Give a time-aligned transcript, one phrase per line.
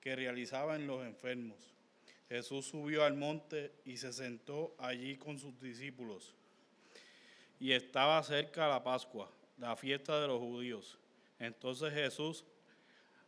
[0.00, 1.56] que realizaban los enfermos.
[2.28, 6.34] Jesús subió al monte y se sentó allí con sus discípulos.
[7.60, 10.98] Y estaba cerca la Pascua, la fiesta de los judíos.
[11.38, 12.44] Entonces Jesús,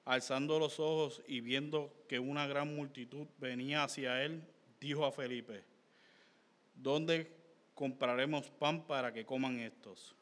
[0.05, 4.43] alzando los ojos y viendo que una gran multitud venía hacia él,
[4.81, 5.63] dijo a Felipe,
[6.75, 7.31] ¿dónde
[7.75, 10.15] compraremos pan para que coman estos?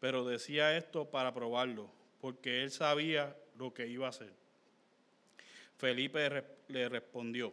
[0.00, 4.45] Pero decía esto para probarlo, porque él sabía lo que iba a hacer.
[5.76, 7.52] Felipe le respondió,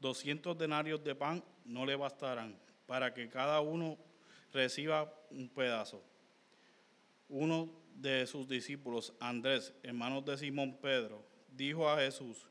[0.00, 3.98] 200 denarios de pan no le bastarán para que cada uno
[4.52, 6.02] reciba un pedazo.
[7.28, 12.46] Uno de sus discípulos, Andrés, hermano de Simón Pedro, dijo a Jesús,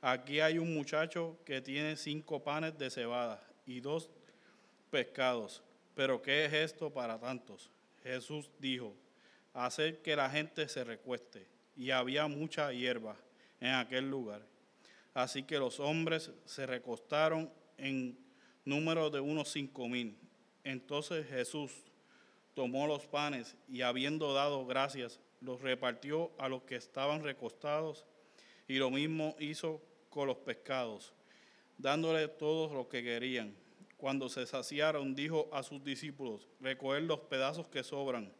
[0.00, 4.10] aquí hay un muchacho que tiene cinco panes de cebada y dos
[4.90, 5.62] pescados,
[5.94, 7.70] pero ¿qué es esto para tantos?
[8.02, 8.94] Jesús dijo,
[9.52, 13.16] hacer que la gente se recueste, y había mucha hierba
[13.60, 14.46] en aquel lugar.
[15.12, 18.18] Así que los hombres se recostaron en
[18.64, 20.18] número de unos cinco mil.
[20.64, 21.72] Entonces Jesús
[22.54, 28.06] tomó los panes y habiendo dado gracias, los repartió a los que estaban recostados
[28.66, 31.12] y lo mismo hizo con los pescados,
[31.76, 33.54] dándole todos lo que querían.
[33.96, 38.32] Cuando se saciaron, dijo a sus discípulos, recoger los pedazos que sobran,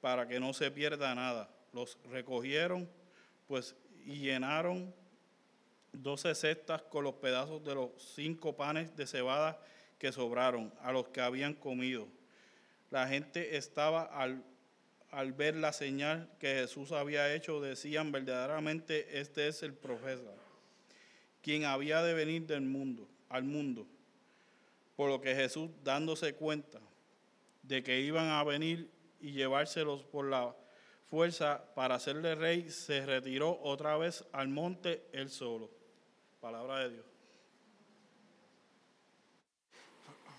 [0.00, 1.50] para que no se pierda nada.
[1.72, 2.88] Los recogieron,
[3.46, 3.74] pues,
[4.06, 4.94] y llenaron
[5.92, 9.60] doce cestas con los pedazos de los cinco panes de cebada
[9.98, 12.06] que sobraron a los que habían comido.
[12.90, 14.44] La gente estaba al,
[15.10, 20.32] al ver la señal que Jesús había hecho, decían verdaderamente, este es el profeta,
[21.42, 23.88] quien había de venir del mundo, al mundo.
[24.94, 26.80] Por lo que Jesús, dándose cuenta
[27.62, 28.88] de que iban a venir
[29.20, 30.54] y llevárselos por la
[31.10, 35.70] fuerza para hacerle rey, se retiró otra vez al monte él solo.
[36.40, 37.04] Palabra de Dios.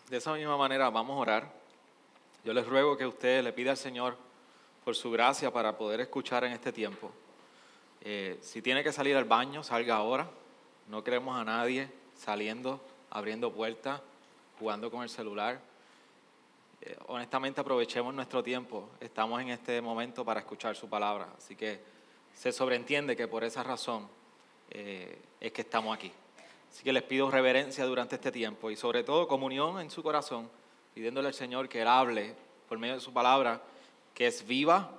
[0.09, 1.51] De esa misma manera vamos a orar.
[2.43, 4.17] Yo les ruego que usted le pida al Señor
[4.85, 7.11] por su gracia para poder escuchar en este tiempo.
[8.01, 10.29] Eh, si tiene que salir al baño, salga ahora.
[10.87, 12.79] No queremos a nadie saliendo,
[13.09, 14.01] abriendo puertas,
[14.59, 15.59] jugando con el celular.
[16.87, 18.91] Eh, honestamente aprovechemos nuestro tiempo.
[19.01, 21.27] Estamos en este momento para escuchar su palabra.
[21.37, 21.81] Así que
[22.33, 24.07] se sobreentiende que por esa razón
[24.69, 26.13] eh, es que estamos aquí.
[26.71, 30.49] Así que les pido reverencia durante este tiempo y sobre todo comunión en su corazón,
[30.93, 32.33] pidiéndole al Señor que Él hable
[32.69, 33.61] por medio de su palabra,
[34.13, 34.89] que es viva,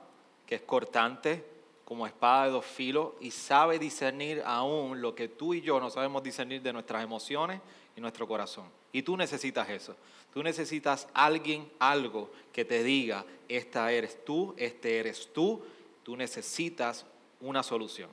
[0.47, 1.43] que es cortante,
[1.87, 5.88] como espada de dos filos y sabe discernir aún lo que tú y yo no
[5.88, 7.62] sabemos discernir de nuestras emociones
[7.97, 8.77] y nuestro corazón.
[8.93, 9.97] Y tú necesitas eso.
[10.32, 15.62] Tú necesitas alguien, algo que te diga, esta eres tú, este eres tú.
[16.03, 17.04] Tú necesitas
[17.41, 18.10] una solución.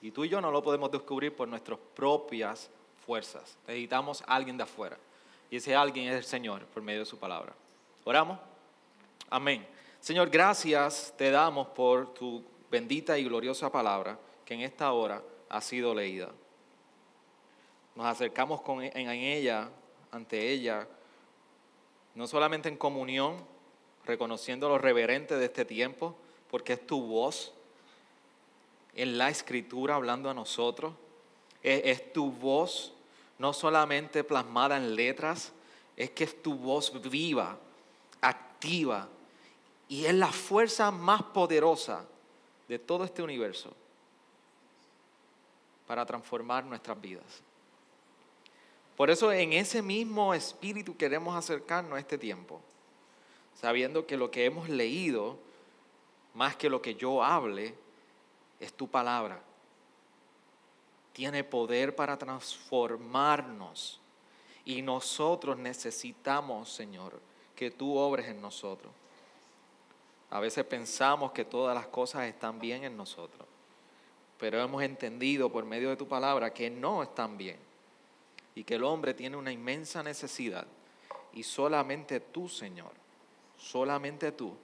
[0.00, 2.70] Y tú y yo no lo podemos descubrir por nuestras propias
[3.06, 3.56] fuerzas.
[3.66, 4.98] Necesitamos a alguien de afuera.
[5.50, 7.54] Y ese alguien es el Señor por medio de su palabra.
[8.04, 8.38] Oramos.
[9.30, 9.66] Amén.
[10.00, 15.60] Señor, gracias te damos por tu bendita y gloriosa palabra que en esta hora ha
[15.60, 16.30] sido leída.
[17.94, 19.68] Nos acercamos con, en ella,
[20.12, 20.86] ante ella,
[22.14, 23.36] no solamente en comunión,
[24.04, 26.14] reconociendo lo reverente de este tiempo,
[26.50, 27.52] porque es tu voz
[28.94, 30.94] en la escritura hablando a nosotros.
[31.62, 32.92] Es, tu voz
[33.38, 35.52] no solamente plasmada en letras,
[35.96, 37.56] es que es tu voz viva,
[38.20, 39.08] activa,
[39.88, 42.04] y es la fuerza más poderosa
[42.68, 43.72] de todo este universo
[45.86, 47.42] para transformar nuestras vidas.
[49.02, 52.60] Por eso en ese mismo espíritu queremos acercarnos a este tiempo,
[53.60, 55.38] sabiendo que lo que hemos leído,
[56.34, 57.74] más que lo que yo hable,
[58.60, 59.42] es tu palabra.
[61.12, 64.00] Tiene poder para transformarnos.
[64.64, 67.18] Y nosotros necesitamos, Señor,
[67.56, 68.92] que tú obres en nosotros.
[70.30, 73.48] A veces pensamos que todas las cosas están bien en nosotros,
[74.38, 77.71] pero hemos entendido por medio de tu palabra que no están bien
[78.54, 80.66] y que el hombre tiene una inmensa necesidad
[81.32, 82.92] y solamente tú, Señor,
[83.56, 84.54] solamente tú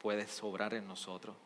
[0.00, 1.36] puedes sobrar en nosotros.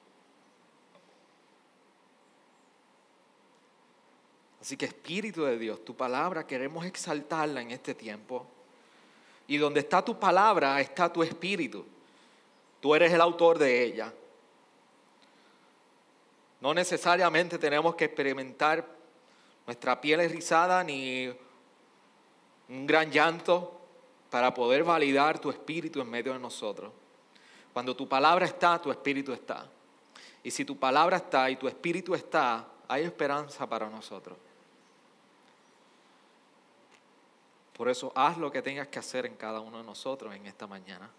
[4.60, 8.46] Así que Espíritu de Dios, tu palabra queremos exaltarla en este tiempo.
[9.46, 11.84] Y donde está tu palabra está tu espíritu.
[12.80, 14.10] Tú eres el autor de ella.
[16.62, 18.86] No necesariamente tenemos que experimentar
[19.66, 21.30] nuestra piel erizada ni
[22.68, 23.80] un gran llanto
[24.30, 26.92] para poder validar tu espíritu en medio de nosotros.
[27.72, 29.66] Cuando tu palabra está, tu espíritu está.
[30.42, 34.36] Y si tu palabra está y tu espíritu está, hay esperanza para nosotros.
[37.76, 40.66] Por eso haz lo que tengas que hacer en cada uno de nosotros en esta
[40.66, 41.10] mañana.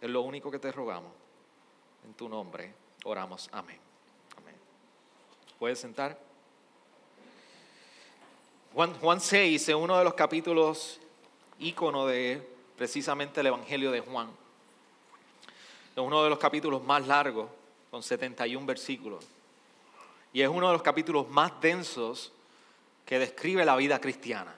[0.00, 1.12] Es lo único que te rogamos.
[2.04, 2.74] En tu nombre
[3.04, 3.48] oramos.
[3.52, 3.78] Amén.
[4.36, 4.54] Amén.
[5.58, 6.18] ¿Puedes sentar?
[8.76, 11.00] Juan, Juan 6 es uno de los capítulos
[11.58, 12.46] ícono de
[12.76, 14.28] precisamente el Evangelio de Juan.
[15.92, 17.48] Es uno de los capítulos más largos,
[17.90, 19.24] con 71 versículos.
[20.30, 22.32] Y es uno de los capítulos más densos
[23.06, 24.54] que describe la vida cristiana.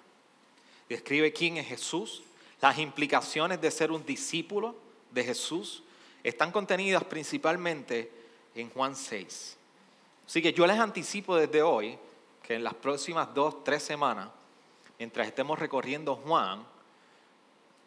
[0.88, 2.24] Describe quién es Jesús,
[2.60, 4.74] las implicaciones de ser un discípulo
[5.12, 5.84] de Jesús.
[6.24, 8.10] Están contenidas principalmente
[8.56, 9.56] en Juan 6.
[10.26, 11.96] Así que yo les anticipo desde hoy
[12.48, 14.30] que en las próximas dos, tres semanas,
[14.98, 16.64] mientras estemos recorriendo Juan,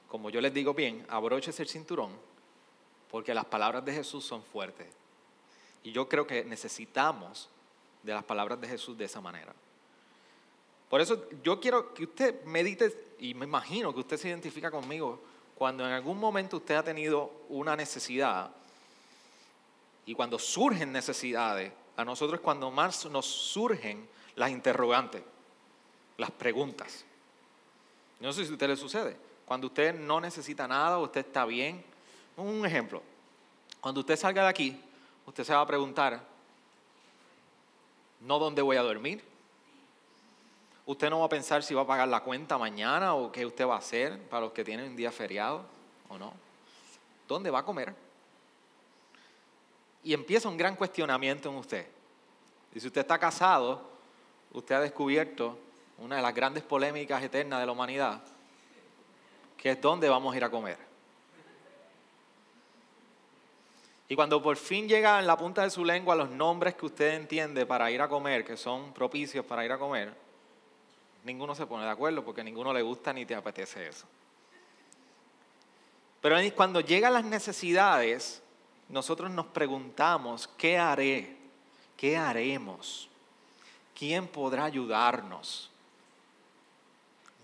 [0.08, 2.12] como yo les digo bien, abróchese el cinturón,
[3.10, 4.86] porque las palabras de Jesús son fuertes.
[5.82, 7.50] Y yo creo que necesitamos
[8.04, 9.52] de las palabras de Jesús de esa manera.
[10.92, 15.24] Por eso yo quiero que usted medite, y me imagino que usted se identifica conmigo,
[15.56, 18.52] cuando en algún momento usted ha tenido una necesidad,
[20.06, 25.22] y cuando surgen necesidades, a nosotros cuando más nos surgen las interrogantes,
[26.18, 27.06] las preguntas.
[28.20, 29.18] No sé si a usted le sucede.
[29.46, 31.84] Cuando usted no necesita nada, usted está bien.
[32.38, 33.02] Un ejemplo,
[33.80, 34.82] cuando usted salga de aquí,
[35.26, 36.22] usted se va a preguntar,
[38.22, 39.24] no dónde voy a dormir.
[40.86, 43.68] Usted no va a pensar si va a pagar la cuenta mañana o qué usted
[43.68, 45.64] va a hacer para los que tienen un día feriado
[46.10, 46.34] o no.
[47.28, 47.94] ¿Dónde va a comer?
[50.04, 51.88] Y empieza un gran cuestionamiento en usted.
[52.74, 53.91] Y si usted está casado,
[54.54, 55.58] usted ha descubierto
[55.98, 58.22] una de las grandes polémicas eternas de la humanidad,
[59.58, 60.78] que es dónde vamos a ir a comer.
[64.10, 67.14] Y cuando por fin llega en la punta de su lengua los nombres que usted
[67.14, 70.14] entiende para ir a comer, que son propicios para ir a comer,
[71.24, 74.06] ninguno se pone de acuerdo porque ninguno le gusta ni te apetece eso.
[76.20, 78.44] Pero cuando llegan las necesidades,
[78.90, 81.38] nosotros nos preguntamos, ¿qué haré?
[81.96, 83.11] ¿Qué haremos?
[84.02, 85.70] ¿Quién podrá ayudarnos?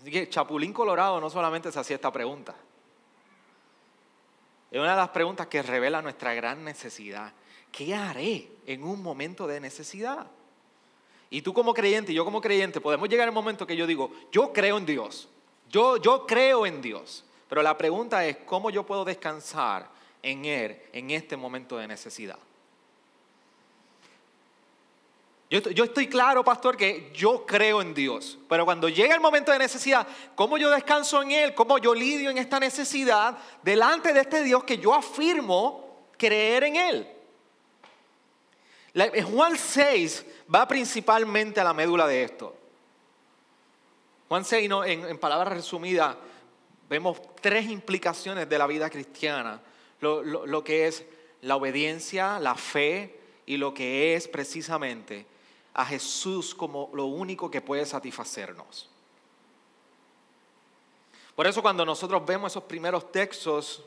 [0.00, 2.52] Así que Chapulín Colorado no solamente se hacía esta pregunta.
[4.68, 7.32] Es una de las preguntas que revela nuestra gran necesidad.
[7.70, 10.26] ¿Qué haré en un momento de necesidad?
[11.30, 14.10] Y tú como creyente y yo como creyente podemos llegar al momento que yo digo,
[14.32, 15.28] yo creo en Dios.
[15.70, 17.24] Yo, yo creo en Dios.
[17.48, 19.88] Pero la pregunta es, ¿cómo yo puedo descansar
[20.22, 22.40] en Él en este momento de necesidad?
[25.50, 29.58] Yo, estoy claro, pastor, que yo creo en Dios, pero cuando llega el momento de
[29.58, 31.54] necesidad, ¿cómo yo descanso en Él?
[31.54, 36.76] ¿Cómo yo lidio en esta necesidad delante de este Dios que yo afirmo creer en
[36.76, 37.08] Él?
[39.24, 42.54] Juan 6 va principalmente a la médula de esto.
[44.28, 46.14] Juan 6, en, palabras resumidas,
[46.90, 49.62] vemos tres implicaciones de la vida cristiana.
[50.00, 51.06] lo que es
[51.40, 55.37] la obediencia, la fe y lo que es precisamente
[55.78, 58.90] a Jesús como lo único que puede satisfacernos.
[61.36, 63.84] Por eso cuando nosotros vemos esos primeros textos,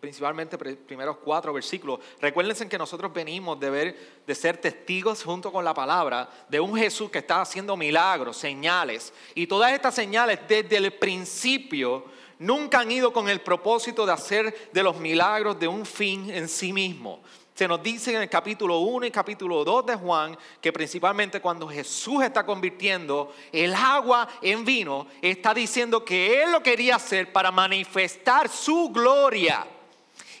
[0.00, 5.64] principalmente primeros cuatro versículos, recuérdense que nosotros venimos de ver, de ser testigos junto con
[5.64, 10.78] la palabra de un Jesús que está haciendo milagros, señales, y todas estas señales desde
[10.78, 12.04] el principio
[12.40, 16.48] nunca han ido con el propósito de hacer de los milagros de un fin en
[16.48, 17.22] sí mismo,
[17.60, 21.68] se nos dice en el capítulo 1 y capítulo 2 de Juan que principalmente cuando
[21.68, 27.50] Jesús está convirtiendo el agua en vino, está diciendo que Él lo quería hacer para
[27.50, 29.66] manifestar su gloria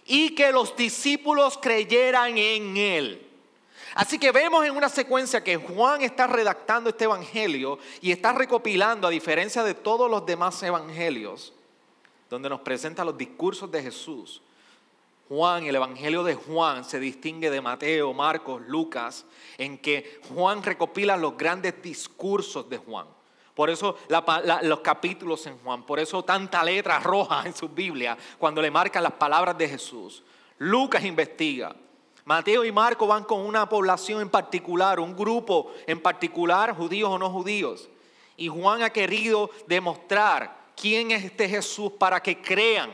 [0.06, 3.28] y que los discípulos creyeran en Él.
[3.96, 9.06] Así que vemos en una secuencia que Juan está redactando este evangelio y está recopilando,
[9.06, 11.52] a diferencia de todos los demás evangelios,
[12.30, 14.40] donde nos presenta los discursos de Jesús
[15.30, 19.24] Juan, el Evangelio de Juan se distingue de Mateo, Marcos, Lucas,
[19.58, 23.06] en que Juan recopila los grandes discursos de Juan.
[23.54, 23.96] Por eso
[24.62, 29.04] los capítulos en Juan, por eso tanta letra roja en su Biblia cuando le marcan
[29.04, 30.24] las palabras de Jesús.
[30.58, 31.76] Lucas investiga.
[32.24, 37.18] Mateo y Marcos van con una población en particular, un grupo en particular, judíos o
[37.20, 37.88] no judíos.
[38.36, 42.92] Y Juan ha querido demostrar quién es este Jesús para que crean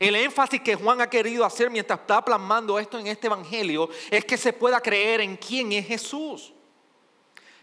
[0.00, 4.24] el énfasis que Juan ha querido hacer mientras está plasmando esto en este Evangelio es
[4.24, 6.54] que se pueda creer en quién es Jesús.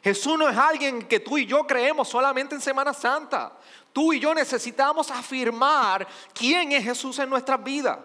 [0.03, 3.58] Jesús no es alguien que tú y yo creemos solamente en Semana Santa.
[3.91, 7.98] Tú y yo necesitamos afirmar quién es Jesús en nuestras vidas.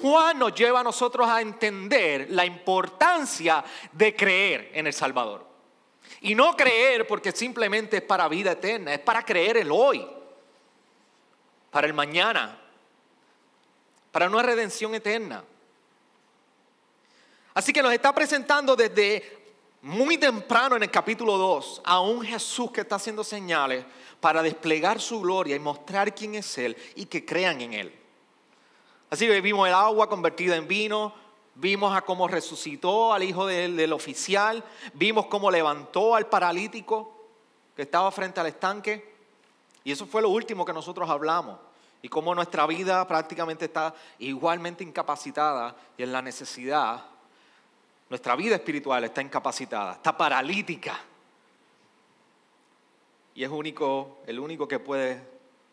[0.00, 5.46] Juan nos lleva a nosotros a entender la importancia de creer en el Salvador.
[6.22, 10.06] Y no creer porque simplemente es para vida eterna, es para creer el hoy,
[11.70, 12.61] para el mañana,
[14.12, 15.42] para una redención eterna.
[17.54, 19.40] Así que nos está presentando desde
[19.82, 23.84] muy temprano en el capítulo 2 a un Jesús que está haciendo señales
[24.20, 27.98] para desplegar su gloria y mostrar quién es Él y que crean en Él.
[29.10, 31.12] Así que vimos el agua convertida en vino,
[31.56, 34.62] vimos a cómo resucitó al hijo del, del oficial,
[34.94, 37.26] vimos cómo levantó al paralítico
[37.74, 39.12] que estaba frente al estanque.
[39.84, 41.58] Y eso fue lo último que nosotros hablamos.
[42.02, 47.04] Y cómo nuestra vida prácticamente está igualmente incapacitada y en la necesidad
[48.12, 51.00] nuestra vida espiritual está incapacitada, está paralítica.
[53.34, 55.22] Y es único, el único que puede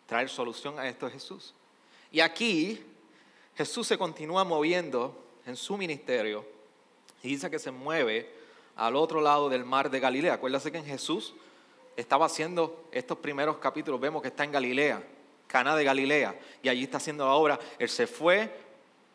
[0.05, 1.53] traer solución a esto es Jesús.
[2.13, 2.81] Y aquí
[3.57, 6.45] Jesús se continúa moviendo en su ministerio
[7.21, 8.33] y dice que se mueve
[8.77, 10.35] al otro lado del mar de Galilea.
[10.35, 11.33] Acuérdate que en Jesús
[11.97, 15.03] estaba haciendo estos primeros capítulos, vemos que está en Galilea,
[15.49, 17.59] Cana de Galilea, y allí está haciendo la obra.
[17.77, 18.55] Él se fue,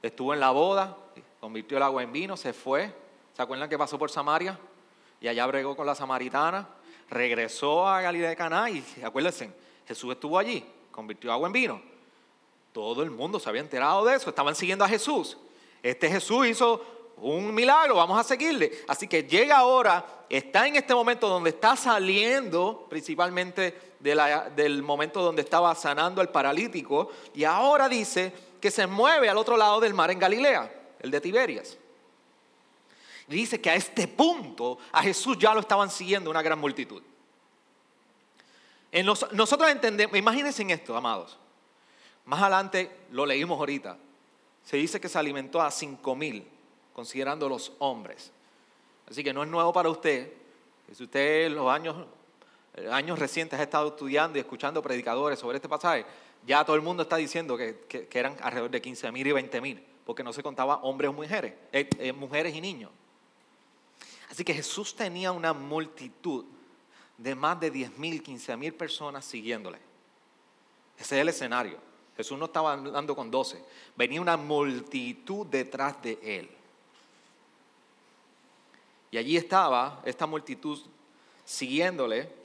[0.02, 0.98] estuvo en la boda,
[1.40, 2.92] convirtió el agua en vino, se fue,
[3.34, 4.58] ¿Se acuerdan que pasó por Samaria?
[5.20, 6.68] Y allá bregó con la samaritana,
[7.10, 9.50] regresó a Galilea de Caná y acuérdense,
[9.88, 11.82] Jesús estuvo allí, convirtió agua en vino.
[12.72, 15.36] Todo el mundo se había enterado de eso, estaban siguiendo a Jesús.
[15.82, 18.70] Este Jesús hizo un milagro, vamos a seguirle.
[18.86, 25.40] Así que llega ahora, está en este momento donde está saliendo principalmente del momento donde
[25.40, 30.10] estaba sanando al paralítico y ahora dice que se mueve al otro lado del mar
[30.10, 30.70] en Galilea,
[31.00, 31.78] el de Tiberias.
[33.28, 37.02] Y dice que a este punto a Jesús ya lo estaban siguiendo una gran multitud.
[39.32, 41.38] nosotros entendemos, imagínense en esto, amados.
[42.26, 43.96] Más adelante lo leímos ahorita.
[44.64, 46.46] Se dice que se alimentó a cinco mil,
[46.92, 48.30] considerando los hombres.
[49.08, 50.30] Así que no es nuevo para usted.
[50.92, 51.96] Si usted en los años,
[52.90, 56.04] años recientes ha estado estudiando y escuchando predicadores sobre este pasaje,
[56.46, 59.84] ya todo el mundo está diciendo que, eran alrededor de 15 mil y 20 mil,
[60.04, 62.90] porque no se contaba hombres o mujeres, eh, eh, mujeres y niños.
[64.30, 66.44] Así que Jesús tenía una multitud
[67.16, 69.78] de más de 10 mil, 15 mil personas siguiéndole.
[70.98, 71.78] Ese es el escenario.
[72.16, 73.62] Jesús no estaba andando con 12.
[73.96, 76.50] Venía una multitud detrás de él.
[79.10, 80.80] Y allí estaba esta multitud
[81.44, 82.43] siguiéndole.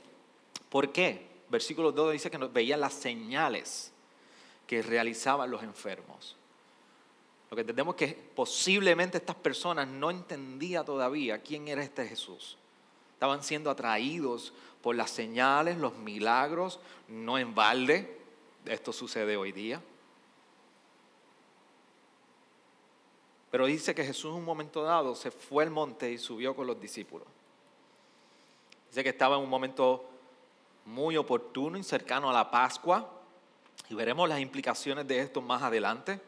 [0.69, 1.27] ¿Por qué?
[1.49, 3.91] Versículo 2 dice que veía las señales
[4.67, 6.35] que realizaban los enfermos.
[7.49, 12.57] Lo que entendemos es que posiblemente estas personas no entendían todavía quién era este Jesús.
[13.13, 18.17] Estaban siendo atraídos por las señales, los milagros, no en balde.
[18.65, 19.81] Esto sucede hoy día.
[23.49, 26.67] Pero dice que Jesús en un momento dado se fue al monte y subió con
[26.67, 27.27] los discípulos.
[28.89, 30.08] Dice que estaba en un momento
[30.85, 33.09] muy oportuno y cercano a la Pascua.
[33.89, 36.19] Y veremos las implicaciones de esto más adelante.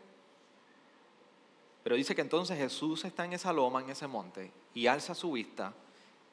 [1.84, 5.32] Pero dice que entonces Jesús está en esa loma, en ese monte, y alza su
[5.32, 5.74] vista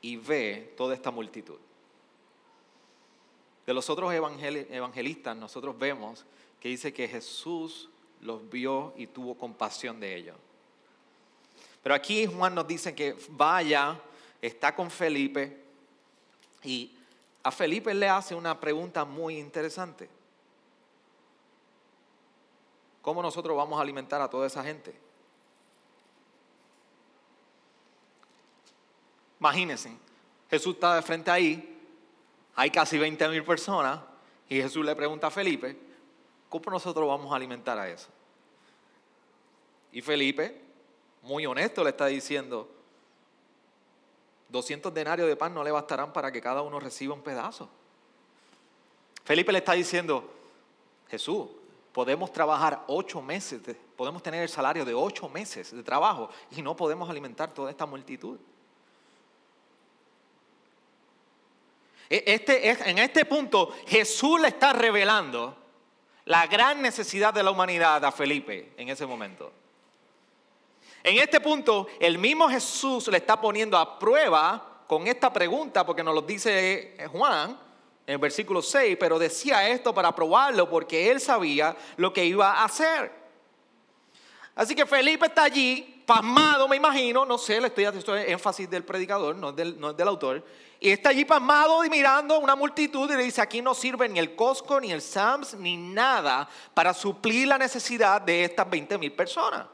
[0.01, 1.59] y ve toda esta multitud.
[3.67, 6.25] De los otros evangelistas nosotros vemos
[6.61, 7.89] que dice que Jesús
[8.21, 10.37] los vio y tuvo compasión de ellos.
[11.83, 14.01] Pero aquí Juan nos dice que vaya,
[14.41, 15.65] está con Felipe
[16.65, 16.93] y
[17.49, 20.07] a Felipe le hace una pregunta muy interesante.
[23.01, 24.95] ¿Cómo nosotros vamos a alimentar a toda esa gente?
[29.41, 29.97] Imagínense,
[30.51, 31.81] Jesús está de frente ahí,
[32.55, 33.99] hay casi 20 mil personas,
[34.47, 35.75] y Jesús le pregunta a Felipe,
[36.51, 38.11] ¿cómo nosotros vamos a alimentar a eso?
[39.91, 40.61] Y Felipe,
[41.23, 42.69] muy honesto, le está diciendo,
[44.49, 47.69] 200 denarios de pan no le bastarán para que cada uno reciba un pedazo.
[49.25, 50.31] Felipe le está diciendo,
[51.11, 51.49] Jesús,
[51.93, 53.61] podemos trabajar ocho meses,
[53.97, 57.87] podemos tener el salario de ocho meses de trabajo y no podemos alimentar toda esta
[57.87, 58.39] multitud.
[62.09, 65.57] E, este, en este punto Jesús le está revelando
[66.25, 69.53] la gran necesidad de la humanidad a Felipe en ese momento.
[71.03, 76.03] En este punto, el mismo Jesús le está poniendo a prueba con esta pregunta, porque
[76.03, 77.59] nos lo dice Juan
[78.07, 82.53] en el versículo 6, pero decía esto para probarlo porque él sabía lo que iba
[82.53, 83.13] a hacer.
[84.55, 88.83] Así que Felipe está allí, pasmado, me imagino, no sé, le estoy haciendo énfasis del
[88.83, 90.43] predicador, no del, del autor
[90.81, 94.19] y está allí pasmado y mirando una multitud y le dice, aquí no sirve ni
[94.19, 99.13] el Costco, ni el Sams, ni nada para suplir la necesidad de estas 20 mil
[99.13, 99.67] personas.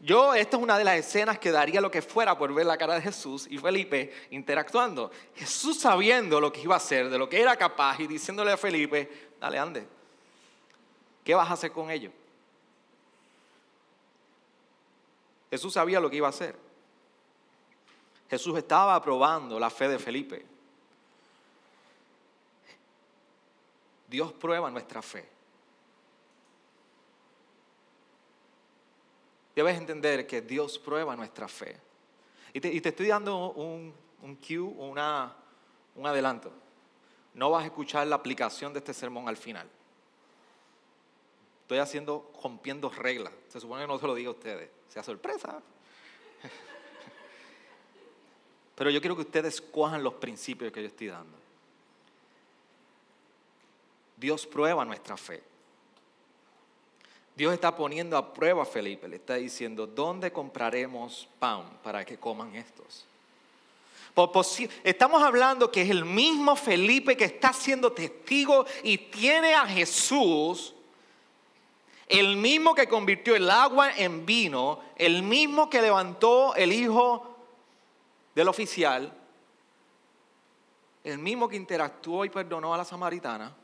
[0.00, 2.76] Yo, esta es una de las escenas que daría lo que fuera por ver la
[2.76, 5.10] cara de Jesús y Felipe interactuando.
[5.34, 8.56] Jesús sabiendo lo que iba a hacer, de lo que era capaz y diciéndole a
[8.56, 9.86] Felipe, dale, ande.
[11.24, 12.12] ¿Qué vas a hacer con ellos?
[15.50, 16.56] Jesús sabía lo que iba a hacer.
[18.28, 20.44] Jesús estaba aprobando la fe de Felipe.
[24.08, 25.35] Dios prueba nuestra fe.
[29.56, 31.80] Debes entender que Dios prueba nuestra fe.
[32.52, 35.34] Y te, estoy dando un, un cue, una,
[35.94, 36.52] un adelanto.
[37.32, 39.66] No vas a escuchar la aplicación de este sermón al final.
[41.62, 43.32] Estoy haciendo, rompiendo reglas.
[43.48, 44.68] Se supone que no se lo diga a ustedes.
[44.88, 45.62] Sea sorpresa.
[48.74, 51.38] Pero yo quiero que ustedes cojan los principios que yo estoy dando.
[54.18, 55.55] Dios prueba nuestra fe.
[57.36, 59.06] Dios está poniendo a prueba a Felipe.
[59.06, 63.04] Le está diciendo, ¿dónde compraremos pan para que coman estos?
[64.82, 70.72] Estamos hablando que es el mismo Felipe que está siendo testigo y tiene a Jesús
[72.08, 77.36] el mismo que convirtió el agua en vino, el mismo que levantó el hijo
[78.34, 79.12] del oficial,
[81.04, 83.54] el mismo que interactuó y perdonó a la samaritana,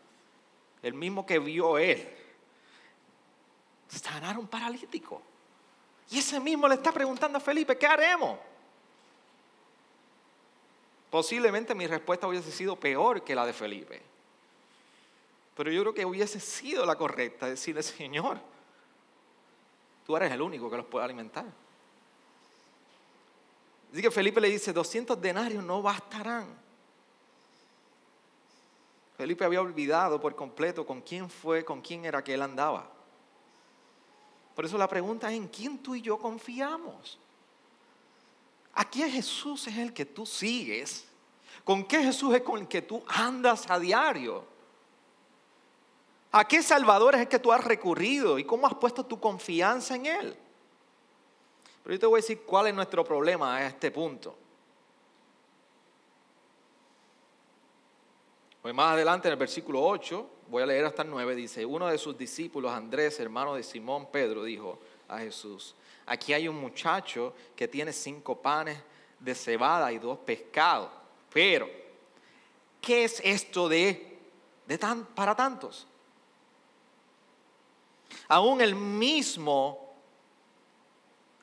[0.83, 2.22] el mismo que vio él
[3.99, 5.23] sanar un paralítico.
[6.11, 8.39] Y ese mismo le está preguntando a Felipe, ¿qué haremos?
[11.11, 14.03] Posiblemente mi respuesta hubiese sido peor que la de Felipe.
[15.57, 18.39] Pero yo creo que hubiese sido la correcta, decirle, Señor,
[20.07, 21.45] tú eres el único que los puede alimentar.
[23.93, 26.47] Así que Felipe le dice, 200 denarios no bastarán.
[29.19, 32.91] Felipe había olvidado por completo con quién fue, con quién era que él andaba.
[34.55, 37.19] Por eso la pregunta es, ¿en quién tú y yo confiamos?
[38.75, 41.07] ¿A quién Jesús es el que tú sigues?
[41.65, 44.45] ¿Con qué Jesús es con el que tú andas a diario?
[46.33, 49.95] ¿A qué Salvador es el que tú has recurrido y cómo has puesto tu confianza
[49.95, 50.37] en Él?
[51.83, 54.35] Pero yo te voy a decir cuál es nuestro problema a este punto.
[58.63, 61.87] Pues más adelante en el versículo 8, voy a leer hasta el 9, dice, uno
[61.87, 67.33] de sus discípulos, Andrés, hermano de Simón Pedro, dijo a Jesús, aquí hay un muchacho
[67.57, 68.79] que tiene cinco panes
[69.19, 70.91] de cebada y dos pescados,
[71.33, 71.71] pero,
[72.83, 74.19] ¿qué es esto de,
[74.67, 75.87] de tan, para tantos?
[78.29, 79.95] Aún el mismo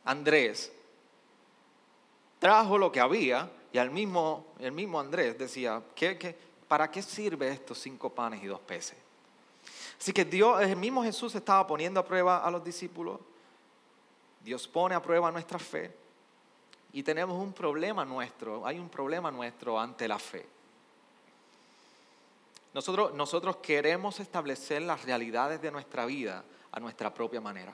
[0.06, 0.72] Andrés
[2.38, 5.82] trajo lo que había y al mismo, el mismo Andrés decía,
[6.70, 8.96] para qué sirve estos cinco panes y dos peces?
[10.00, 13.20] Así que Dios, el mismo Jesús estaba poniendo a prueba a los discípulos.
[14.42, 15.94] Dios pone a prueba nuestra fe.
[16.94, 20.46] Y tenemos un problema nuestro, hay un problema nuestro ante la fe.
[22.74, 27.74] Nosotros, nosotros queremos establecer las realidades de nuestra vida a nuestra propia manera.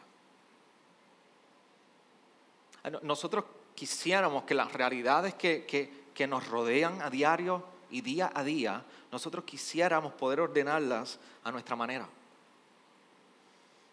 [3.01, 8.83] Nosotros quisiéramos que las realidades que, que, nos rodean a diario y día a día,
[9.11, 12.07] nosotros quisiéramos poder ordenarlas a nuestra manera.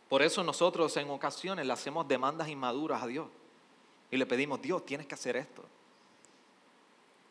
[0.08, 3.28] Por eso nosotros en ocasiones le hacemos demandas inmaduras a Dios
[4.10, 5.64] y le pedimos, Dios, tienes que hacer esto.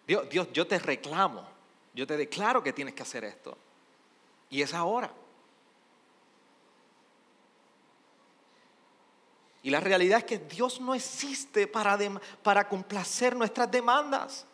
[0.07, 1.47] Dios, Dios, yo te reclamo,
[1.93, 3.55] yo te declaro que tienes que hacer esto.
[4.49, 5.11] Y es ahora.
[9.63, 11.97] Y la realidad es que Dios no existe para,
[12.41, 14.45] para complacer nuestras demandas.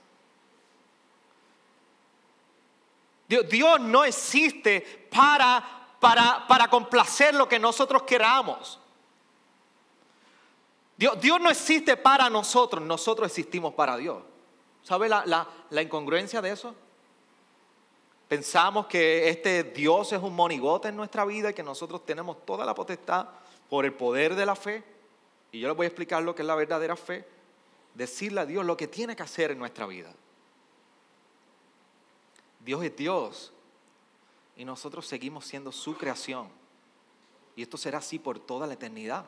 [3.27, 5.63] Dios, Dios no existe para,
[5.99, 8.79] para, para, complacer lo que nosotros queramos.
[10.95, 14.23] Dios, Dios, no existe para nosotros, nosotros existimos para Dios.
[14.81, 16.73] ¿Sabe la, la, la incongruencia de eso?
[18.27, 22.65] Pensamos que este Dios es un monigote en nuestra vida y que nosotros tenemos toda
[22.65, 23.27] la potestad
[23.69, 24.83] por el poder de la fe.
[25.51, 27.25] Y yo les voy a explicar lo que es la verdadera fe.
[27.93, 30.13] Decirle a Dios lo que tiene que hacer en nuestra vida.
[32.67, 33.53] Dios es Dios
[34.57, 36.49] y nosotros seguimos siendo su creación.
[37.55, 39.25] Y esto será así por toda la eternidad.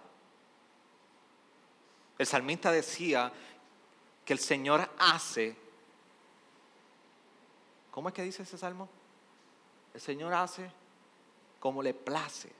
[2.17, 3.31] El salmista decía
[4.25, 5.55] que el Señor hace.
[7.91, 8.89] ¿Cómo es que dice ese salmo?
[9.93, 10.69] El Señor hace
[11.61, 12.51] como le place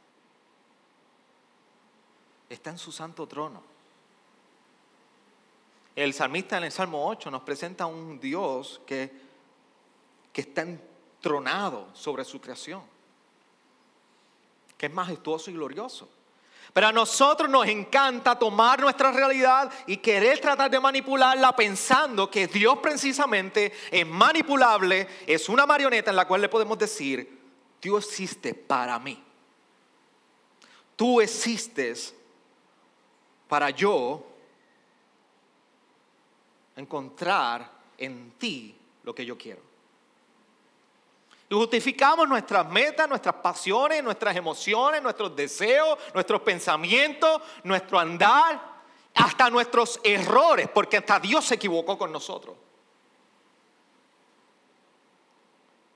[2.49, 3.61] está en su santo trono.
[5.93, 9.28] El salmista en el Salmo 8 nos presenta un Dios que,
[10.39, 12.81] que está entronado sobre su creación,
[14.77, 16.07] que es majestuoso y glorioso.
[16.71, 22.47] Pero a nosotros nos encanta tomar nuestra realidad y querer tratar de manipularla pensando que
[22.47, 27.37] Dios precisamente es manipulable, es una marioneta en la cual le podemos decir,
[27.81, 29.21] Dios existe para mí.
[30.95, 32.15] Tú existes
[33.49, 34.25] para yo
[36.77, 38.73] encontrar en ti
[39.03, 39.68] lo que yo quiero.
[41.51, 48.61] Justificamos nuestras metas, nuestras pasiones, nuestras emociones, nuestros deseos, nuestros pensamientos, nuestro andar,
[49.15, 52.55] hasta nuestros errores, porque hasta Dios se equivocó con nosotros.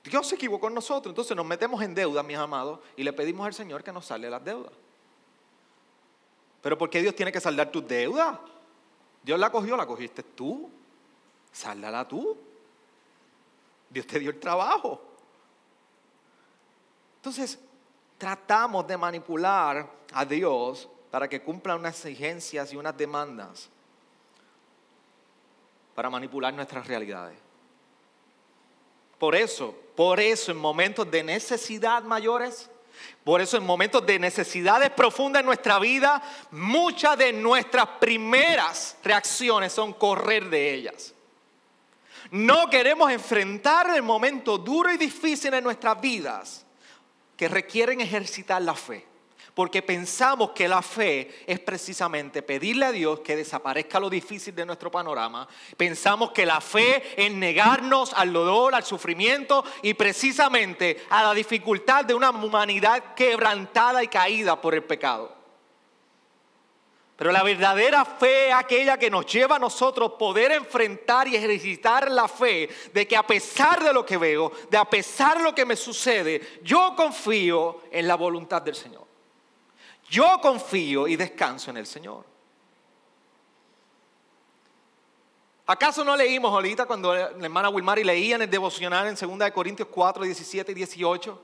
[0.02, 3.46] Dios se equivocó con nosotros, entonces nos metemos en deuda, mis amados, y le pedimos
[3.46, 4.72] al Señor que nos salve las deudas.
[6.60, 8.38] Pero ¿por qué Dios tiene que saldar tus deudas?
[9.22, 10.68] Dios la cogió, la cogiste tú.
[11.52, 12.36] Sáldala tú.
[13.88, 15.13] Dios te dio el trabajo.
[17.24, 17.58] Entonces,
[18.18, 23.70] tratamos de manipular a Dios para que cumpla unas exigencias y unas demandas
[25.94, 27.38] para manipular nuestras realidades.
[29.18, 32.68] Por eso, por eso en momentos de necesidad mayores,
[33.24, 39.72] por eso en momentos de necesidades profundas en nuestra vida, muchas de nuestras primeras reacciones
[39.72, 41.14] son correr de ellas.
[42.30, 46.63] No queremos enfrentar el momento duro y difícil en nuestras vidas
[47.36, 49.06] que requieren ejercitar la fe.
[49.54, 54.66] Porque pensamos que la fe es precisamente pedirle a Dios que desaparezca lo difícil de
[54.66, 55.46] nuestro panorama.
[55.76, 62.04] Pensamos que la fe es negarnos al dolor, al sufrimiento y precisamente a la dificultad
[62.04, 65.43] de una humanidad quebrantada y caída por el pecado.
[67.16, 72.10] Pero la verdadera fe es aquella que nos lleva a nosotros poder enfrentar y ejercitar
[72.10, 75.54] la fe de que a pesar de lo que veo, de a pesar de lo
[75.54, 79.04] que me sucede, yo confío en la voluntad del Señor.
[80.10, 82.24] Yo confío y descanso en el Señor.
[85.66, 89.88] ¿Acaso no leímos ahorita cuando la hermana Wilmary leía en el devocional en 2 Corintios
[89.90, 91.40] 4, 17 y 18?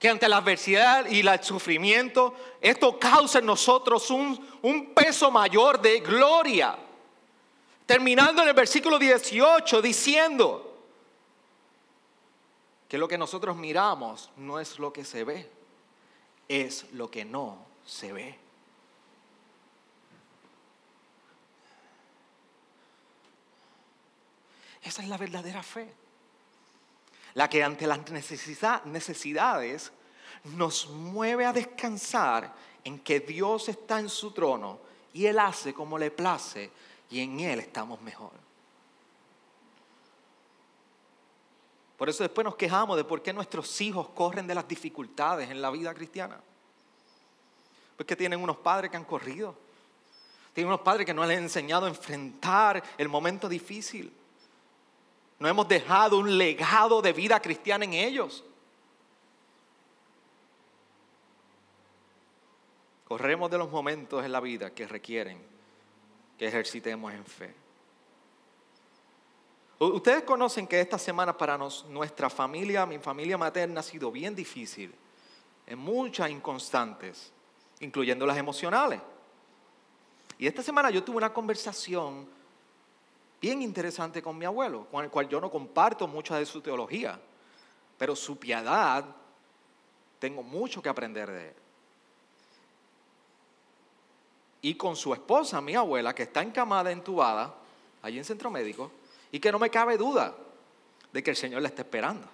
[0.00, 5.78] Que ante la adversidad y el sufrimiento, esto causa en nosotros un, un peso mayor
[5.78, 6.74] de gloria.
[7.84, 10.74] Terminando en el versículo 18 diciendo
[12.88, 15.50] que lo que nosotros miramos no es lo que se ve,
[16.48, 18.38] es lo que no se ve.
[24.82, 25.99] Esa es la verdadera fe
[27.34, 28.00] la que ante las
[28.84, 29.92] necesidades
[30.44, 32.52] nos mueve a descansar
[32.84, 34.78] en que Dios está en su trono
[35.12, 36.70] y Él hace como le place
[37.10, 38.32] y en Él estamos mejor.
[42.00, 45.60] Por eso después nos quejamos de por qué nuestros hijos corren de las dificultades en
[45.60, 46.40] la vida cristiana.
[47.94, 49.54] Porque tienen unos padres que han corrido.
[50.54, 54.10] Tienen unos padres que no les han enseñado a enfrentar el momento difícil.
[55.40, 58.44] No hemos dejado un legado de vida cristiana en ellos.
[63.08, 65.42] Corremos de los momentos en la vida que requieren
[66.38, 67.54] que ejercitemos en fe.
[69.78, 74.94] Ustedes conocen que esta semana para nuestra familia, mi familia materna, ha sido bien difícil,
[75.66, 77.32] en muchas inconstantes,
[77.80, 79.00] incluyendo las emocionales.
[80.36, 82.28] Y esta semana yo tuve una conversación
[83.40, 87.18] bien interesante con mi abuelo, con el cual yo no comparto mucha de su teología,
[87.96, 89.04] pero su piedad
[90.18, 91.54] tengo mucho que aprender de él.
[94.62, 97.54] Y con su esposa, mi abuela, que está encamada, entubada,
[98.02, 98.90] allí en centro médico,
[99.32, 100.34] y que no me cabe duda
[101.12, 102.28] de que el Señor la está esperando.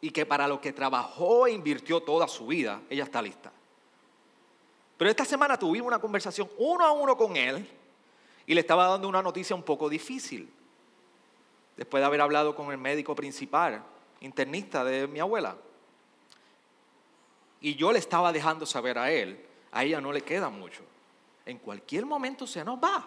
[0.00, 3.50] Y que para lo que trabajó e invirtió toda su vida, ella está lista.
[4.96, 7.68] Pero esta semana tuvimos una conversación uno a uno con él
[8.46, 10.52] y le estaba dando una noticia un poco difícil.
[11.76, 13.82] Después de haber hablado con el médico principal,
[14.20, 15.56] internista de mi abuela.
[17.60, 20.82] Y yo le estaba dejando saber a él, a ella no le queda mucho.
[21.44, 23.06] En cualquier momento se nos va.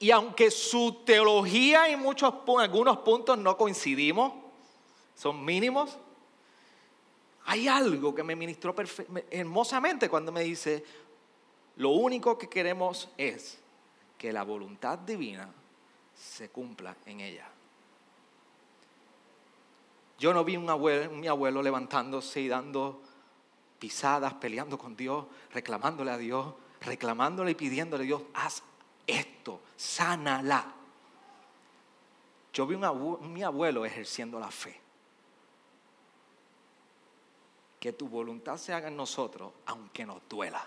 [0.00, 4.32] Y aunque su teología en muchos algunos puntos no coincidimos,
[5.16, 5.98] son mínimos,
[7.46, 8.74] hay algo que me ministró
[9.30, 10.84] hermosamente cuando me dice,
[11.78, 13.58] lo único que queremos es
[14.16, 15.48] que la voluntad divina
[16.14, 17.48] se cumpla en ella.
[20.18, 23.00] Yo no vi un abuelo, mi abuelo levantándose y dando
[23.78, 28.62] pisadas, peleando con Dios, reclamándole a Dios, reclamándole y pidiéndole a Dios, haz
[29.06, 30.74] esto, sánala.
[32.52, 34.80] Yo vi a mi abuelo ejerciendo la fe.
[37.78, 40.66] que tu voluntad se haga en nosotros, aunque nos duela.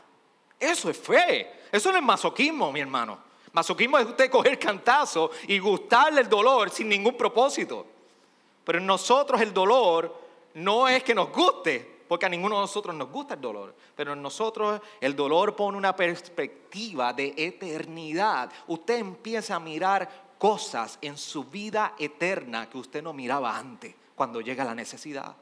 [0.62, 1.52] Eso es fe.
[1.71, 3.17] Eso no es masoquismo, mi hermano.
[3.52, 7.86] Masoquismo es usted coger cantazo y gustarle el dolor sin ningún propósito.
[8.63, 10.15] Pero en nosotros el dolor
[10.54, 13.74] no es que nos guste, porque a ninguno de nosotros nos gusta el dolor.
[13.95, 18.52] Pero en nosotros el dolor pone una perspectiva de eternidad.
[18.67, 24.41] Usted empieza a mirar cosas en su vida eterna que usted no miraba antes, cuando
[24.41, 25.36] llega la necesidad.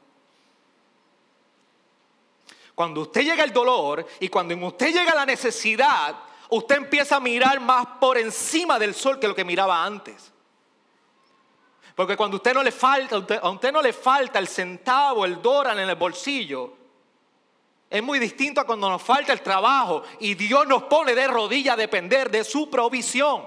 [2.80, 6.16] Cuando usted llega el dolor y cuando usted llega la necesidad,
[6.48, 10.32] usted empieza a mirar más por encima del sol que lo que miraba antes.
[11.94, 15.78] Porque cuando usted no le falta, a usted no le falta el centavo, el dólar
[15.78, 16.72] en el bolsillo,
[17.90, 21.74] es muy distinto a cuando nos falta el trabajo y Dios nos pone de rodillas
[21.74, 23.44] a depender de su provisión.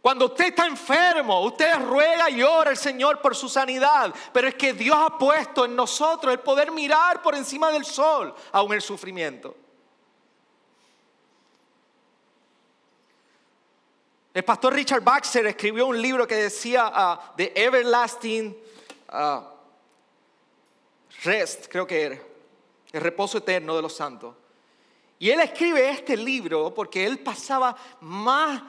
[0.00, 4.54] Cuando usted está enfermo, usted ruega y ora al Señor por su sanidad, pero es
[4.54, 8.82] que Dios ha puesto en nosotros el poder mirar por encima del sol, aún el
[8.82, 9.56] sufrimiento.
[14.32, 18.56] El pastor Richard Baxter escribió un libro que decía uh, The Everlasting
[19.12, 19.40] uh,
[21.24, 22.18] Rest, creo que era,
[22.92, 24.36] el reposo eterno de los santos.
[25.18, 28.62] Y él escribe este libro porque él pasaba más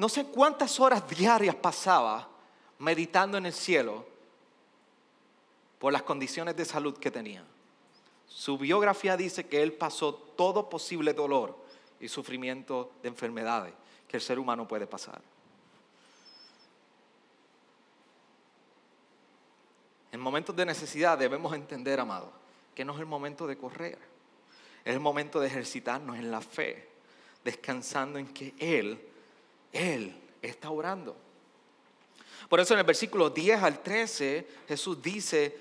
[0.00, 2.26] no sé cuántas horas diarias pasaba
[2.78, 4.06] meditando en el cielo
[5.78, 7.44] por las condiciones de salud que tenía.
[8.26, 11.54] Su biografía dice que él pasó todo posible dolor
[12.00, 13.74] y sufrimiento de enfermedades
[14.08, 15.20] que el ser humano puede pasar.
[20.12, 22.32] En momentos de necesidad debemos entender, amado,
[22.74, 23.98] que no es el momento de correr,
[24.82, 26.88] es el momento de ejercitarnos en la fe,
[27.44, 29.09] descansando en que Él
[29.72, 31.16] él está orando.
[32.48, 35.56] Por eso en el versículo 10 al 13 Jesús dice,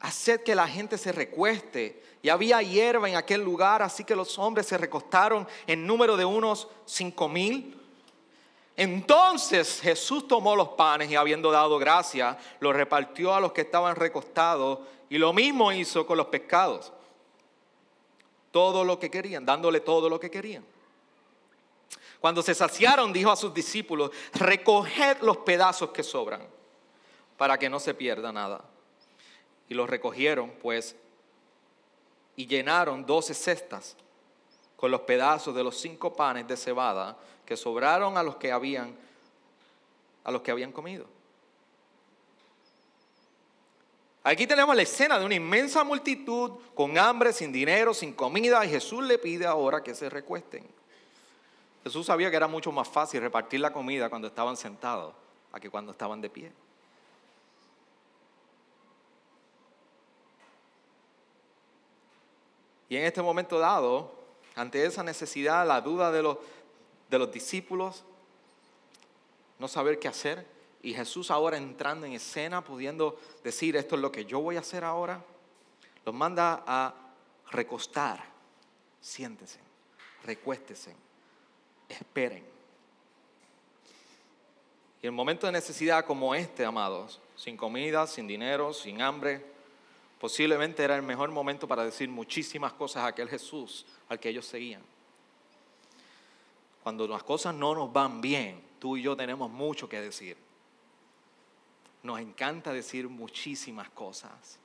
[0.00, 2.02] haced que la gente se recueste.
[2.22, 6.24] Y había hierba en aquel lugar, así que los hombres se recostaron en número de
[6.24, 7.76] unos cinco mil.
[8.76, 13.96] Entonces Jesús tomó los panes y habiendo dado gracia, los repartió a los que estaban
[13.96, 16.92] recostados y lo mismo hizo con los pescados.
[18.50, 20.64] Todo lo que querían, dándole todo lo que querían.
[22.20, 26.42] Cuando se saciaron, dijo a sus discípulos, recoged los pedazos que sobran,
[27.36, 28.62] para que no se pierda nada.
[29.68, 30.96] Y los recogieron, pues,
[32.36, 33.96] y llenaron doce cestas
[34.76, 38.96] con los pedazos de los cinco panes de cebada que sobraron a los que habían,
[40.24, 41.06] a los que habían comido.
[44.22, 48.68] Aquí tenemos la escena de una inmensa multitud con hambre, sin dinero, sin comida, y
[48.68, 50.79] Jesús le pide ahora que se recuesten.
[51.84, 55.14] Jesús sabía que era mucho más fácil repartir la comida cuando estaban sentados
[55.52, 56.52] a que cuando estaban de pie.
[62.88, 64.12] Y en este momento dado,
[64.56, 66.38] ante esa necesidad, la duda de los,
[67.08, 68.04] de los discípulos,
[69.58, 70.46] no saber qué hacer,
[70.82, 74.60] y Jesús ahora entrando en escena, pudiendo decir, esto es lo que yo voy a
[74.60, 75.22] hacer ahora,
[76.04, 76.94] los manda a
[77.50, 78.24] recostar,
[79.00, 79.60] siéntese,
[80.24, 81.09] recuéstese
[81.92, 82.44] esperen.
[85.02, 89.44] Y en momentos de necesidad como este, amados, sin comida, sin dinero, sin hambre,
[90.18, 94.46] posiblemente era el mejor momento para decir muchísimas cosas a aquel Jesús al que ellos
[94.46, 94.82] seguían.
[96.82, 100.36] Cuando las cosas no nos van bien, tú y yo tenemos mucho que decir.
[102.02, 104.58] Nos encanta decir muchísimas cosas.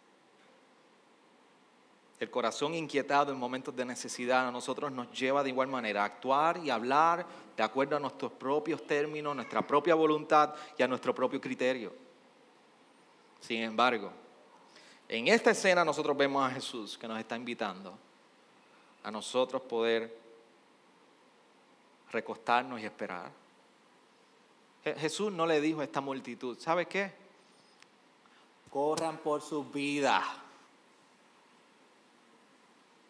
[2.26, 6.06] El corazón inquietado en momentos de necesidad a nosotros nos lleva de igual manera a
[6.06, 7.24] actuar y hablar
[7.56, 11.94] de acuerdo a nuestros propios términos, nuestra propia voluntad y a nuestro propio criterio.
[13.40, 14.12] Sin embargo,
[15.08, 17.96] en esta escena nosotros vemos a Jesús que nos está invitando
[19.04, 20.18] a nosotros poder
[22.12, 23.30] recostarnos y esperar.
[24.98, 27.14] Jesús no le dijo a esta multitud, ¿sabe qué?
[28.72, 30.24] Corran por sus vidas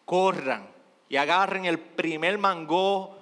[0.06, 0.66] corran
[1.08, 3.18] y agarren el primer mango,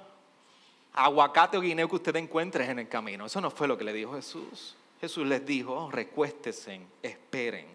[0.92, 3.26] aguacate o guineo que usted encuentre en el camino.
[3.26, 4.76] Eso no fue lo que le dijo Jesús.
[5.00, 7.66] Jesús les dijo, recuéstese, esperen.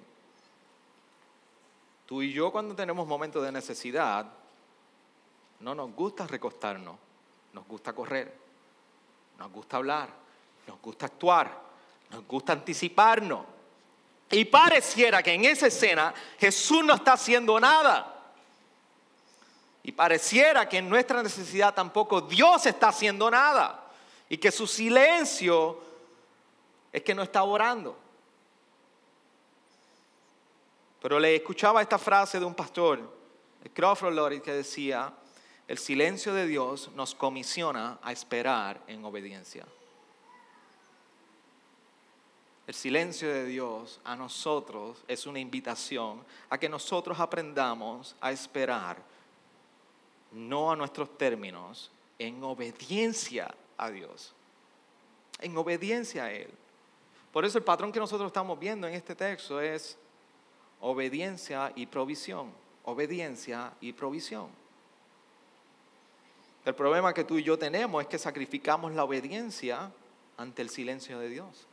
[2.05, 4.25] Tú y yo cuando tenemos momentos de necesidad,
[5.59, 6.95] no nos gusta recostarnos,
[7.53, 8.33] nos gusta correr,
[9.37, 10.09] nos gusta hablar,
[10.65, 11.61] nos gusta actuar,
[12.09, 13.45] nos gusta anticiparnos.
[14.31, 18.18] Y pareciera que en esa escena Jesús no está haciendo nada.
[19.83, 23.85] Y pareciera que en nuestra necesidad tampoco Dios está haciendo nada.
[24.27, 25.79] Y que su silencio
[26.91, 27.97] es que no está orando.
[31.01, 33.17] Pero le escuchaba esta frase de un pastor,
[33.73, 35.13] Crawford Lori, que decía,
[35.67, 39.65] el silencio de Dios nos comisiona a esperar en obediencia.
[42.67, 48.97] El silencio de Dios a nosotros es una invitación a que nosotros aprendamos a esperar,
[50.31, 54.33] no a nuestros términos, en obediencia a Dios,
[55.39, 56.49] en obediencia a Él.
[57.31, 59.97] Por eso el patrón que nosotros estamos viendo en este texto es
[60.81, 62.51] obediencia y provisión,
[62.83, 64.49] obediencia y provisión.
[66.65, 69.91] El problema que tú y yo tenemos es que sacrificamos la obediencia
[70.37, 71.67] ante el silencio de Dios.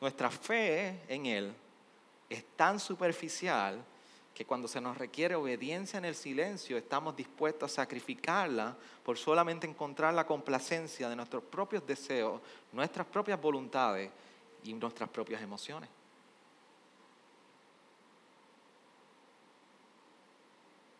[0.00, 1.54] Nuestra fe en Él
[2.28, 3.82] es tan superficial
[4.38, 9.66] que cuando se nos requiere obediencia en el silencio, estamos dispuestos a sacrificarla por solamente
[9.66, 14.12] encontrar la complacencia de nuestros propios deseos, nuestras propias voluntades
[14.62, 15.90] y nuestras propias emociones.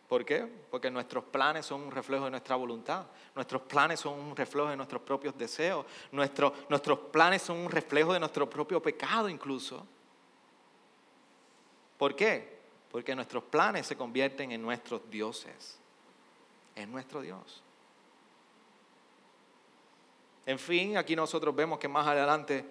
[0.09, 0.45] ¿Por qué?
[0.69, 3.05] Porque nuestros planes son un reflejo de nuestra voluntad.
[3.35, 5.85] Nuestros planes son un reflejo de nuestros propios deseos.
[6.11, 9.87] nuestros planes son un reflejo de nuestro propio pecado incluso.
[11.97, 12.58] ¿Por qué?
[12.91, 15.77] Porque nuestros planes se convierten en nuestros dioses.
[16.75, 17.61] En nuestro Dios.
[20.45, 22.65] En fin, aquí nosotros vemos que más adelante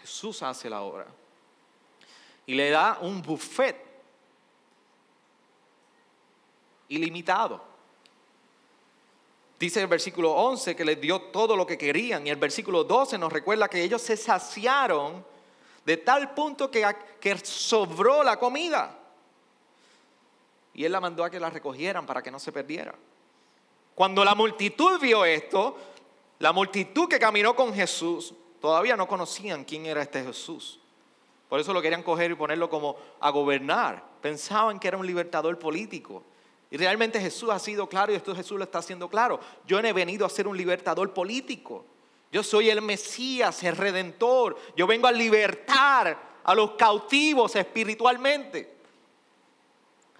[0.00, 1.06] Jesús hace la obra.
[2.46, 3.76] Y le da un buffet
[6.88, 7.62] ilimitado.
[9.58, 13.18] Dice el versículo 11 que les dio todo lo que querían y el versículo 12
[13.18, 15.22] nos recuerda que ellos se saciaron
[15.84, 18.99] de tal punto que sobró la comida.
[20.80, 22.94] Y él la mandó a que la recogieran para que no se perdiera.
[23.94, 25.76] Cuando la multitud vio esto,
[26.38, 30.80] la multitud que caminó con Jesús, todavía no conocían quién era este Jesús.
[31.50, 34.02] Por eso lo querían coger y ponerlo como a gobernar.
[34.22, 36.22] Pensaban que era un libertador político.
[36.70, 39.38] Y realmente Jesús ha sido claro y esto Jesús lo está haciendo claro.
[39.66, 41.84] Yo no he venido a ser un libertador político.
[42.32, 44.56] Yo soy el Mesías, el Redentor.
[44.74, 48.79] Yo vengo a libertar a los cautivos espiritualmente.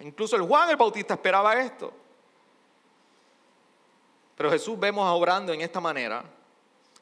[0.01, 1.93] Incluso el Juan el Bautista esperaba esto.
[4.37, 6.25] Pero Jesús vemos obrando en esta manera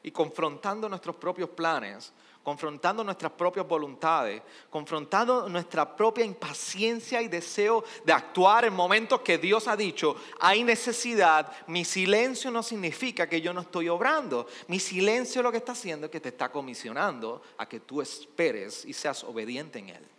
[0.03, 7.83] y confrontando nuestros propios planes confrontando nuestras propias voluntades, confrontando nuestra propia impaciencia y deseo
[8.03, 13.41] de actuar en momentos que Dios ha dicho, hay necesidad, mi silencio no significa que
[13.41, 17.41] yo no estoy obrando, mi silencio lo que está haciendo es que te está comisionando
[17.57, 20.18] a que tú esperes y seas obediente en Él.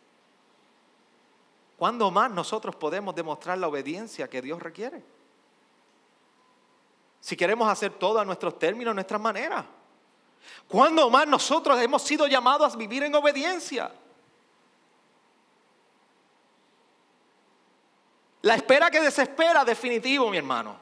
[1.80, 5.02] ¿Cuándo más nosotros podemos demostrar la obediencia que Dios requiere?
[7.20, 9.64] Si queremos hacer todo a nuestros términos, a nuestras maneras.
[10.68, 13.90] ¿Cuándo más nosotros hemos sido llamados a vivir en obediencia?
[18.42, 20.76] La espera que desespera, definitivo, mi hermano.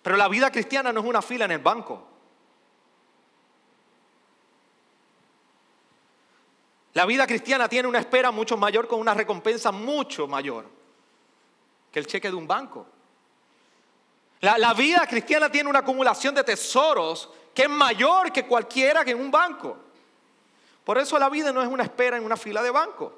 [0.00, 2.06] Pero la vida cristiana no es una fila en el banco.
[6.96, 10.64] La vida cristiana tiene una espera mucho mayor con una recompensa mucho mayor
[11.92, 12.86] que el cheque de un banco.
[14.40, 19.20] La, vida cristiana tiene una acumulación de tesoros que es mayor que cualquiera que en
[19.20, 19.76] un banco.
[20.84, 23.12] Por eso la vida no es una espera en una fila de banco.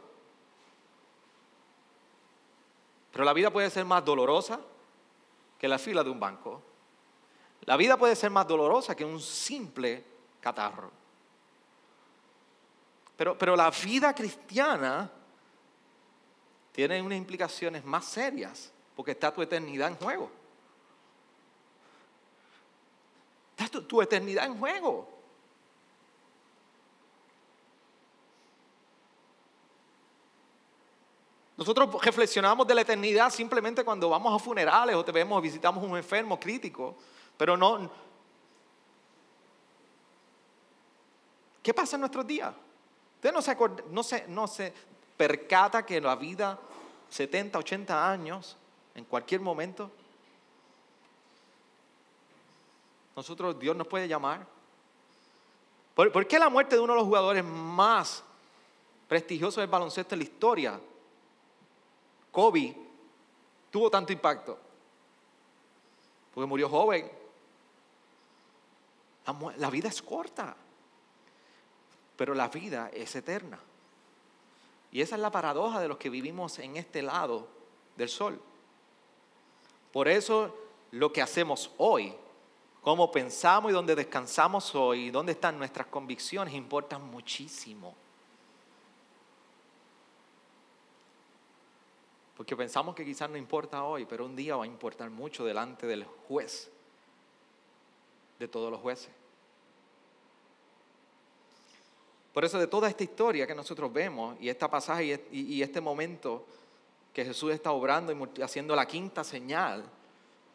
[3.13, 4.59] Pero la vida puede ser más dolorosa
[5.57, 6.61] que la fila de un banco.
[7.61, 10.05] La vida puede ser más dolorosa que un simple
[10.41, 10.91] catarro.
[13.19, 15.11] Pero, pero la vida cristiana
[16.71, 20.31] tiene unas implicaciones más serias, porque está tu eternidad en juego.
[23.57, 25.09] Está tu, eternidad en juego.
[31.57, 35.97] Nosotros reflexionamos de la eternidad simplemente cuando vamos a funerales o te vemos, visitamos un
[35.97, 36.95] enfermo crítico,
[37.37, 37.91] pero no.
[41.61, 42.55] ¿Qué pasa en nuestros días?
[43.19, 43.57] Usted no se,
[43.91, 44.73] no, se, no se
[45.17, 46.57] percata que la vida,
[47.11, 48.57] 70, 80 años,
[48.95, 49.91] en cualquier momento,
[53.17, 54.47] nosotros, Dios nos puede llamar.
[55.97, 58.23] ¿Por, qué la muerte de uno de los jugadores más
[59.09, 60.81] prestigiosos del baloncesto en la historia,
[62.31, 62.77] Kobe,
[63.69, 64.57] tuvo tanto impacto?
[66.33, 67.11] Porque murió joven.
[69.57, 70.55] la vida es corta,
[72.19, 73.61] pero la vida es eterna.
[74.91, 77.47] Y esa es la paradoja de los que vivimos en este lado
[77.97, 78.43] del sol.
[79.93, 80.53] Por eso
[80.91, 82.13] lo que hacemos hoy,
[82.83, 87.95] cómo pensamos y dónde descansamos hoy, y dónde están nuestras convicciones, importan muchísimo.
[92.37, 95.87] Porque pensamos que quizás no importa hoy, pero un día va a importar mucho delante
[95.87, 96.69] del juez,
[98.41, 99.18] de todos los jueces.
[102.33, 106.47] Por eso de toda esta historia que nosotros vemos y esta pasaje y este momento
[107.13, 109.85] que Jesús está obrando y haciendo la quinta señal,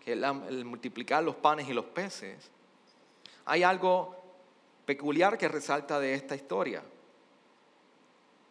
[0.04, 2.50] que es el multiplicar los panes y los peces,
[3.46, 4.16] hay algo
[4.86, 6.84] peculiar que resalta de esta historia,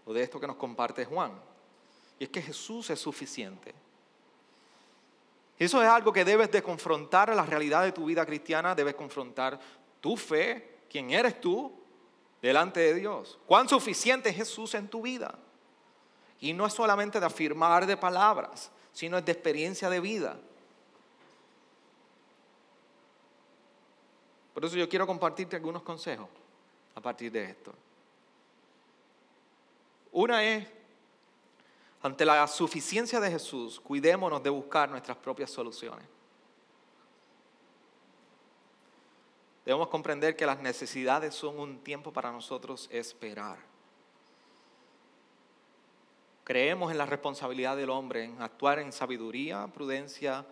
[0.04, 1.32] o de esto que nos comparte Juan,
[2.18, 3.74] y es que Jesús es suficiente.
[5.58, 8.94] Eso es algo que debes de confrontar a la realidad de tu vida cristiana, debes
[8.94, 9.58] confrontar
[10.00, 11.72] tu fe, quién eres tú,
[12.42, 13.38] delante de Dios.
[13.46, 15.38] ¿Cuán suficiente es Jesús en tu vida?
[16.40, 20.36] Y no es solamente de afirmar de palabras, sino es de experiencia de vida.
[24.52, 26.28] Por eso yo quiero compartirte algunos consejos
[26.94, 27.72] a partir de esto.
[30.10, 30.66] Una es,
[32.02, 36.11] ante la suficiencia de Jesús, cuidémonos de buscar nuestras propias soluciones.
[39.64, 43.58] Debemos comprender que las necesidades son un tiempo para nosotros esperar.
[46.44, 50.44] Creemos en la responsabilidad del hombre en actuar en sabiduría, prudencia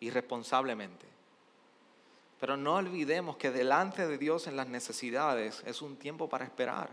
[0.00, 1.06] y responsablemente.
[2.40, 6.88] Pero no olvidemos que delante de Dios en las necesidades es un tiempo para esperar.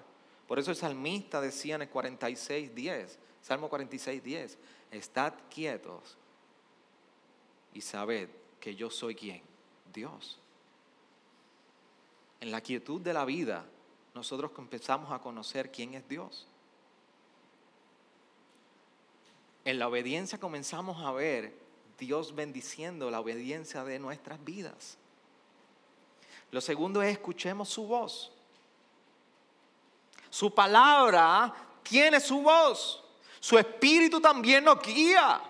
[0.45, 4.57] Por eso el salmista decía en el 46, 10, Salmo 46, 10,
[4.91, 6.17] estad quietos
[7.73, 8.27] y sabed
[8.59, 9.50] que yo soy quien
[9.91, 10.39] Dios.
[12.39, 13.65] En la quietud de la vida,
[14.13, 16.47] nosotros empezamos a conocer quién es Dios.
[19.63, 21.53] En la obediencia comenzamos a ver
[21.97, 24.97] Dios bendiciendo la obediencia de nuestras vidas.
[26.49, 28.31] Lo segundo es escuchemos su voz.
[30.29, 33.03] Su palabra tiene su voz.
[33.39, 35.41] Su espíritu también nos guía.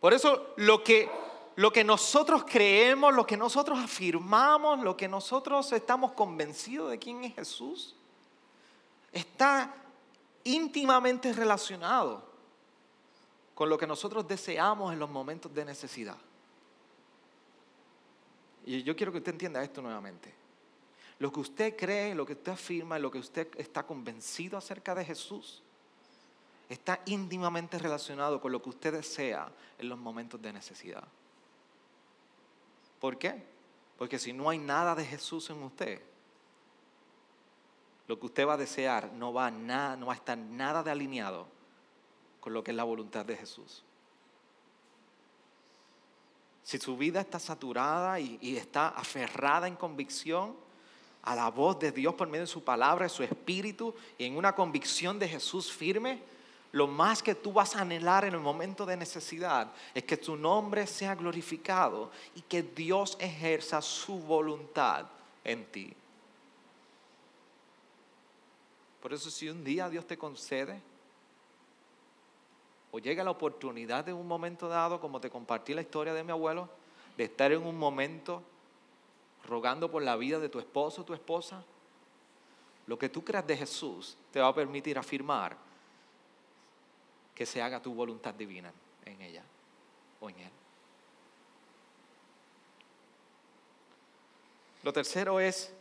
[0.00, 1.10] Por eso lo que,
[1.56, 7.22] lo que nosotros creemos, lo que nosotros afirmamos, lo que nosotros estamos convencidos de quién
[7.24, 7.94] es Jesús,
[9.12, 9.74] está
[10.44, 12.22] íntimamente relacionado
[13.54, 16.16] con lo que nosotros deseamos en los momentos de necesidad.
[18.64, 20.32] Y yo quiero que usted entienda esto nuevamente.
[21.18, 25.04] Lo que usted cree, lo que usted afirma, lo que usted está convencido acerca de
[25.04, 25.62] Jesús,
[26.70, 31.02] está íntimamente relacionado con lo que usted desea en los momentos de necesidad.
[33.00, 33.42] ¿Por qué?
[33.98, 36.00] Porque si no hay nada de Jesús en usted,
[38.06, 40.92] lo que usted va a desear no va, nada, no va a estar nada de
[40.92, 41.48] alineado
[42.40, 43.82] con lo que es la voluntad de Jesús.
[46.62, 50.54] Si su vida está saturada y, y, está aferrada en convicción
[51.22, 54.36] a la voz de Dios por medio de su palabra, de su espíritu y en
[54.36, 56.22] una convicción de Jesús firme,
[56.72, 60.36] lo más que tú vas a anhelar en el momento de necesidad es que tu
[60.36, 65.06] nombre sea glorificado y que Dios ejerza su voluntad
[65.42, 65.92] en ti.
[69.02, 70.80] Por eso si un día Dios te concede
[72.92, 76.30] o llega la oportunidad de un momento dado, como te compartí la historia de mi
[76.30, 76.68] abuelo,
[77.16, 78.42] de estar en un momento
[79.44, 81.64] rogando por la vida de tu esposo o tu esposa,
[82.86, 85.69] lo que tú creas de Jesús te va a permitir afirmar
[87.40, 88.70] que se haga tu voluntad divina
[89.02, 89.42] en ella
[90.20, 90.50] o en él.
[94.82, 95.72] Lo tercero es,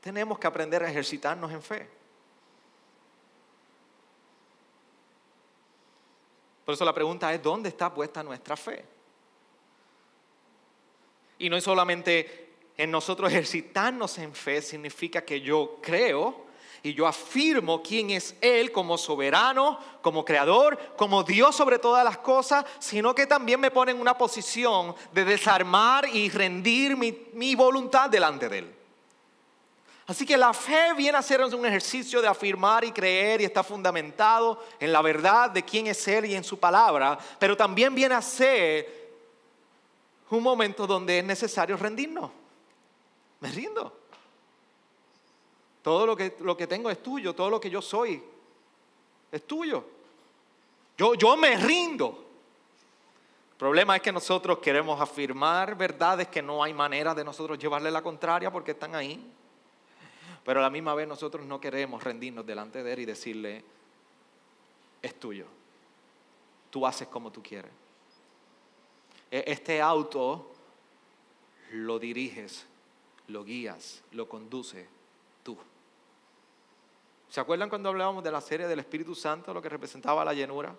[0.00, 1.86] tenemos que aprender a ejercitarnos en fe.
[6.64, 8.82] Por eso la pregunta es, ¿dónde está puesta nuestra fe?
[11.40, 16.45] Y no es solamente en nosotros ejercitarnos en fe, significa que yo creo,
[16.86, 22.18] y yo afirmo quién es Él como soberano, como creador, como Dios sobre todas las
[22.18, 28.08] cosas, sino que también me pone en una posición de desarmar y rendir mi, voluntad
[28.08, 28.74] delante de Él.
[30.06, 33.64] Así que la fe viene a ser un ejercicio de afirmar y creer y está
[33.64, 38.14] fundamentado en la verdad de quién es Él y en su palabra, pero también viene
[38.14, 39.08] a ser
[40.30, 42.30] un momento donde es necesario rendirnos.
[43.40, 44.05] Me rindo.
[45.86, 48.20] Todo lo que, lo que tengo es tuyo, todo lo que yo soy
[49.30, 49.84] es tuyo.
[50.98, 52.26] Yo, yo me rindo.
[53.52, 57.92] El problema es que nosotros queremos afirmar verdades que no hay manera de nosotros llevarle
[57.92, 59.32] la contraria porque están ahí.
[60.44, 63.62] Pero a la misma vez nosotros no queremos rendirnos delante de Él y decirle,
[65.00, 65.46] es tuyo.
[66.68, 67.70] Tú haces como tú quieres.
[69.30, 70.50] E, este auto
[71.70, 72.66] lo diriges
[73.28, 74.88] lo guías, lo conduce
[75.44, 75.56] tú.
[77.36, 80.74] ¿Se acuerdan cuando hablábamos de la serie del Espíritu Santo, lo que representaba la llenura?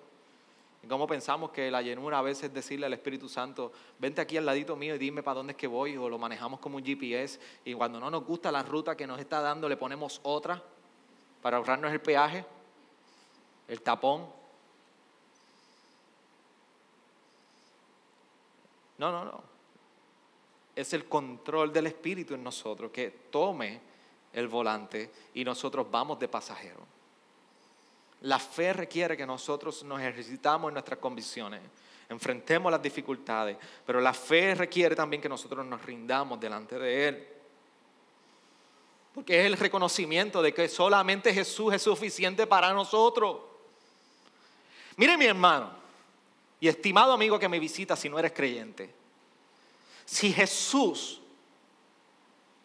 [0.81, 4.37] Y cómo pensamos que la llenura a veces es decirle al Espíritu Santo, vente aquí
[4.37, 6.83] al ladito mío y dime para dónde es que voy, o lo manejamos como un
[6.83, 10.59] GPS, y cuando no nos gusta la ruta que nos está dando, le ponemos otra
[11.43, 12.43] para ahorrarnos el peaje,
[13.67, 14.25] el tapón.
[18.97, 19.43] No, no, no.
[20.75, 23.79] Es el control del Espíritu en nosotros que tome
[24.33, 26.85] el volante y nosotros vamos de pasajero.
[28.21, 31.61] La fe requiere que nosotros nos ejercitamos en nuestras convicciones,
[32.09, 37.27] enfrentemos las dificultades, pero la fe requiere también que nosotros nos rindamos delante de Él.
[39.13, 43.37] Porque es el reconocimiento de que solamente Jesús es suficiente para nosotros.
[44.95, 45.71] Mire mi hermano
[46.59, 48.93] y estimado amigo que me visita si no eres creyente,
[50.05, 51.21] si Jesús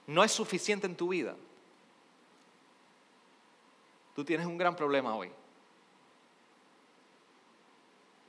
[0.06, 1.36] no es suficiente en tu vida,
[4.14, 5.30] tú tienes un gran problema hoy.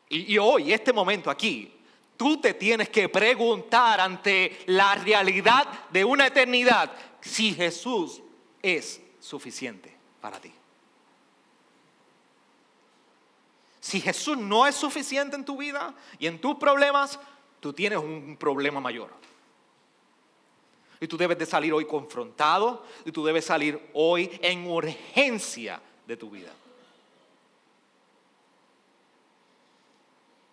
[0.09, 1.73] Y, hoy, este momento aquí,
[2.15, 8.21] tú te tienes que preguntar ante la realidad de una eternidad si Jesús
[8.61, 10.53] es suficiente para ti.
[13.79, 17.19] Si Jesús no es suficiente en tu vida y en tus problemas,
[17.59, 19.22] tú tienes un problema mayor.
[21.03, 26.15] Y tú debes de salir hoy confrontado y tú debes salir hoy en urgencia de
[26.15, 26.53] tu vida.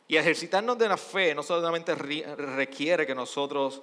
[0.08, 3.80] Y ejercitarnos de la fe no solamente requiere que nosotros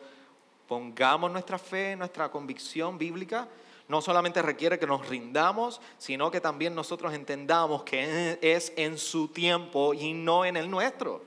[0.68, 3.48] pongamos nuestra fe, nuestra convicción bíblica,
[3.88, 9.30] no solamente requiere que nos rindamos, sino que también nosotros entendamos que es en su
[9.30, 11.27] tiempo y no en el nuestro.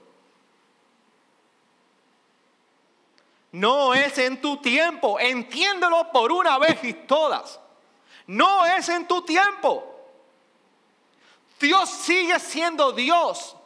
[3.52, 7.58] No es en tu tiempo, entiéndelo por una vez y todas.
[8.26, 9.86] No es en tu tiempo.
[11.58, 13.56] Dios sigue siendo Dios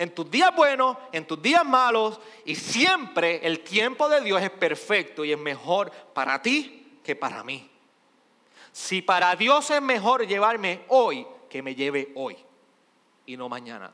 [0.00, 4.48] en tus días buenos, en tus días malos, y siempre el tiempo de Dios es
[4.48, 7.70] perfecto y es mejor para ti que para mí.
[8.72, 12.38] Si para Dios es mejor llevarme hoy, que me lleve hoy
[13.26, 13.92] y no mañana.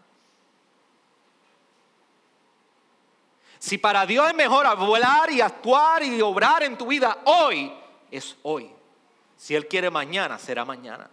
[3.59, 7.73] Si para Dios es mejor hablar y actuar y obrar en tu vida hoy,
[8.11, 8.71] es hoy.
[9.37, 11.11] Si Él quiere mañana, será mañana.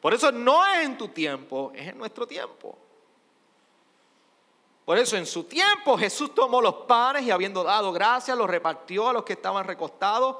[0.00, 2.78] Por eso no es en tu tiempo, es en nuestro tiempo.
[4.84, 9.08] Por eso en su tiempo Jesús tomó los panes y habiendo dado gracias, los repartió
[9.08, 10.36] a los que estaban recostados.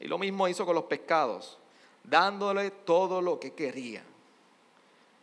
[0.00, 1.58] Y lo mismo hizo con los pescados,
[2.02, 4.04] dándole todo lo que quería.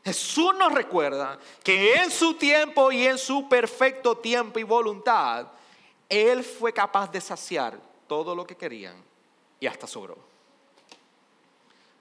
[0.03, 5.47] Jesús nos recuerda que en su tiempo y en su perfecto tiempo y voluntad,
[6.09, 8.95] Él fue capaz de saciar todo lo que querían
[9.59, 10.17] y hasta sobró.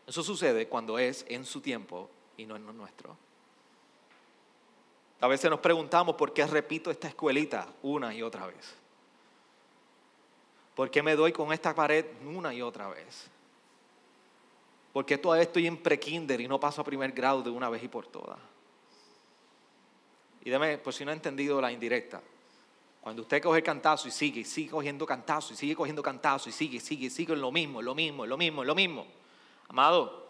[0.07, 3.17] Eso sucede cuando es en su tiempo y no en nuestro.
[5.21, 8.75] A veces nos preguntamos por qué repito esta escuelita una y otra vez.
[10.75, 13.29] ¿Por qué me doy con esta pared una y otra vez?
[14.93, 17.83] ¿Por qué todavía estoy en pre-kinder y no paso a primer grado de una vez
[17.83, 18.39] y por todas?
[20.43, 22.21] Y deme, por si no ha entendido la indirecta.
[23.01, 26.53] Cuando usted coge cantazo y sigue, y sigue cogiendo cantazo, y sigue cogiendo cantazo, y
[26.53, 29.07] sigue, sigue, sigue en lo mismo, en lo mismo, en lo mismo, en lo mismo.
[29.69, 30.29] Amado,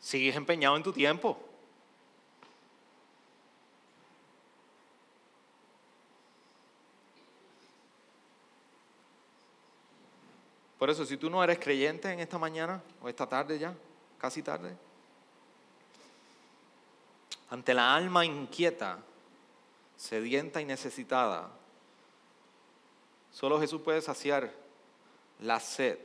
[0.00, 1.47] sigues empeñado en tu tiempo.
[10.78, 13.74] Por eso, si tú no eres creyente en esta mañana o esta tarde ya,
[14.18, 14.76] casi tarde,
[17.50, 18.98] ante la alma inquieta,
[19.96, 21.50] sedienta y necesitada,
[23.32, 24.52] solo Jesús puede saciar
[25.40, 25.98] la sed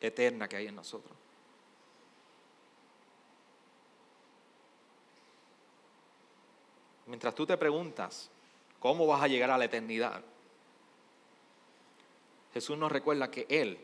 [0.00, 1.12] eterna que hay en nosotros.
[7.06, 8.30] Mientras tú te preguntas,
[8.78, 10.22] ¿cómo vas a llegar a la eternidad?
[12.54, 13.78] Jesús nos recuerda que Él,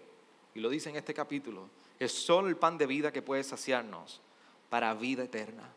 [0.56, 4.22] y lo dice en este capítulo, es solo el pan de vida que puede saciarnos
[4.70, 5.70] para vida eterna.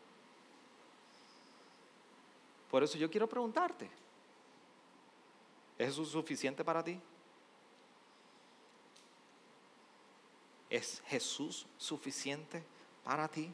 [2.70, 3.90] Por eso yo quiero preguntarte,
[5.76, 6.98] ¿es Jesús suficiente para ti?
[10.70, 12.64] ¿Es Jesús suficiente
[13.04, 13.52] para ti?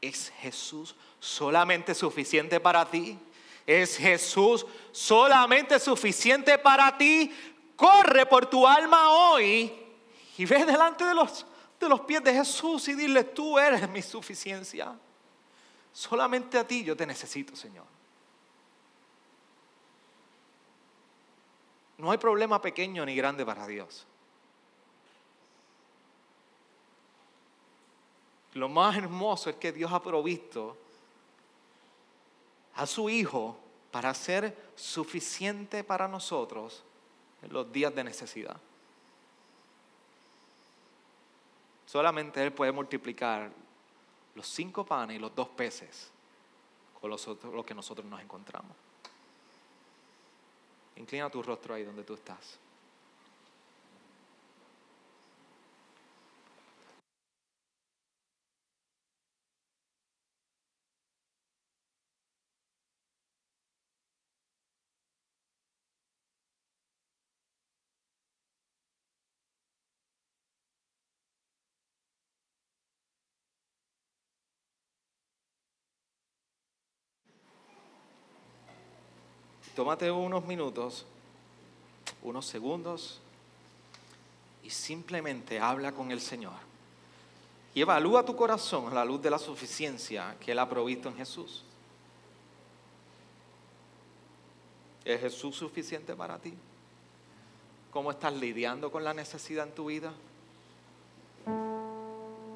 [0.00, 3.16] ¿Es Jesús solamente suficiente para ti?
[3.64, 7.32] ¿Es Jesús solamente suficiente para ti?
[7.76, 9.83] Corre por tu alma hoy
[10.36, 11.46] y ve delante de los,
[11.78, 14.94] de los pies de Jesús y dile, tú eres mi suficiencia.
[15.92, 17.86] Solamente a ti yo te necesito, Señor.
[21.98, 24.06] No hay problema pequeño ni grande para Dios.
[28.54, 30.76] Lo más hermoso es que Dios ha provisto
[32.74, 33.56] a su Hijo
[33.90, 36.82] para ser suficiente para nosotros
[37.42, 38.56] en los días de necesidad.
[41.94, 43.52] Solamente Él puede multiplicar
[44.34, 46.10] los cinco panes y los dos peces
[47.00, 48.72] con los otros- lo que nosotros nos encontramos.
[50.96, 52.58] Inclina tu rostro ahí donde tú estás.
[79.74, 81.04] Tómate unos minutos,
[82.22, 83.20] unos segundos
[84.62, 86.52] y simplemente habla con el Señor.
[87.74, 91.16] Y evalúa tu corazón a la luz de la suficiencia que Él ha provisto en
[91.16, 91.64] Jesús.
[95.04, 96.54] ¿Es Jesús suficiente para ti?
[97.90, 100.12] ¿Cómo estás lidiando con la necesidad en tu vida?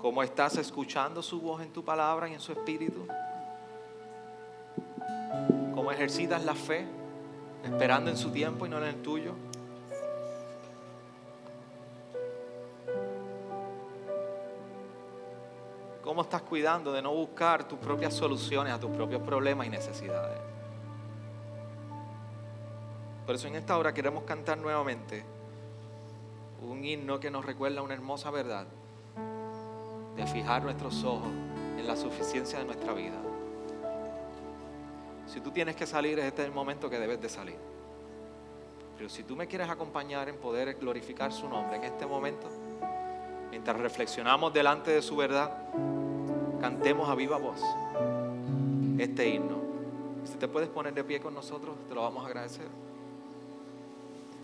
[0.01, 3.07] ¿Cómo estás escuchando su voz en tu palabra y en su espíritu?
[5.75, 6.98] ¿Cómo ejercitas la fe?
[7.65, 9.35] Esperando en su tiempo y no en el tuyo.
[16.03, 20.39] ¿Cómo estás cuidando de no buscar tus propias soluciones a tus propios problemas y necesidades?
[23.27, 25.23] Por eso en esta hora queremos cantar nuevamente
[26.63, 28.67] un himno que nos recuerda una hermosa verdad
[30.17, 31.29] de fijar nuestros ojos
[31.77, 33.19] en la suficiencia de nuestra vida.
[35.29, 37.57] Si tú tienes que salir, este es el momento que debes de salir.
[38.97, 42.49] Pero si tú me quieres acompañar en poder glorificar su nombre en este momento,
[43.51, 45.53] mientras reflexionamos delante de su verdad,
[46.61, 47.63] cantemos a viva voz
[48.99, 49.59] este himno.
[50.25, 52.67] Si te puedes poner de pie con nosotros, te lo vamos a agradecer.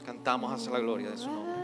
[0.06, 1.54] Cantamos hacia la gloria de su nombre.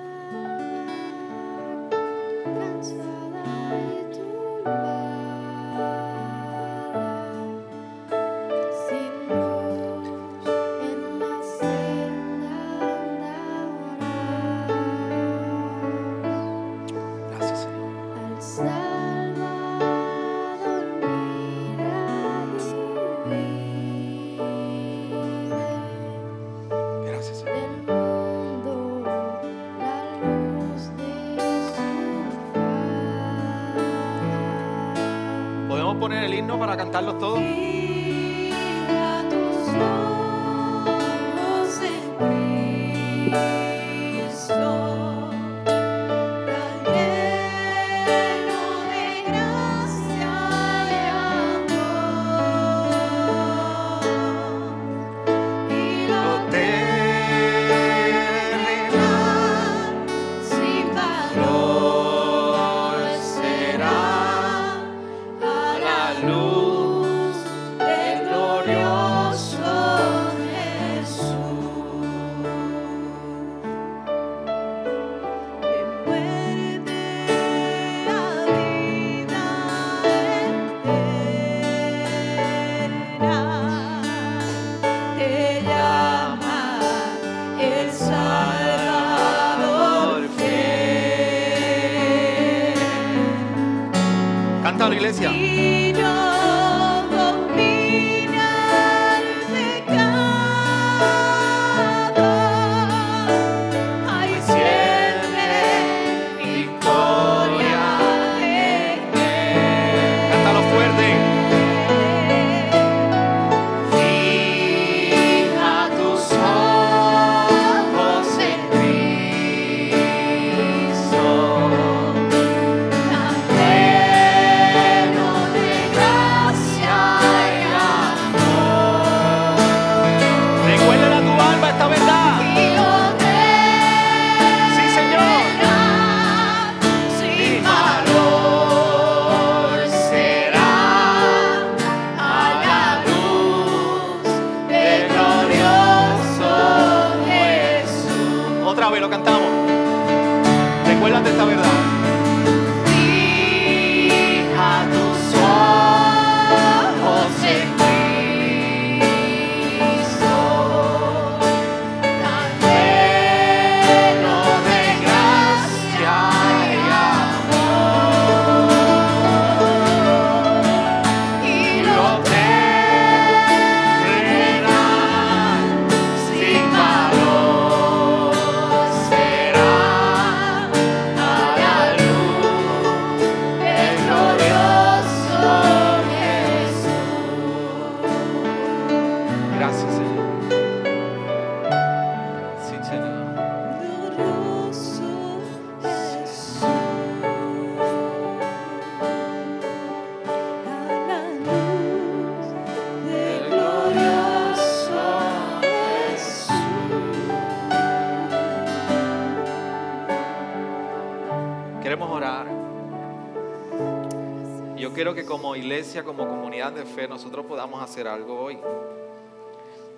[215.31, 218.59] Como iglesia, como comunidad de fe, nosotros podamos hacer algo hoy.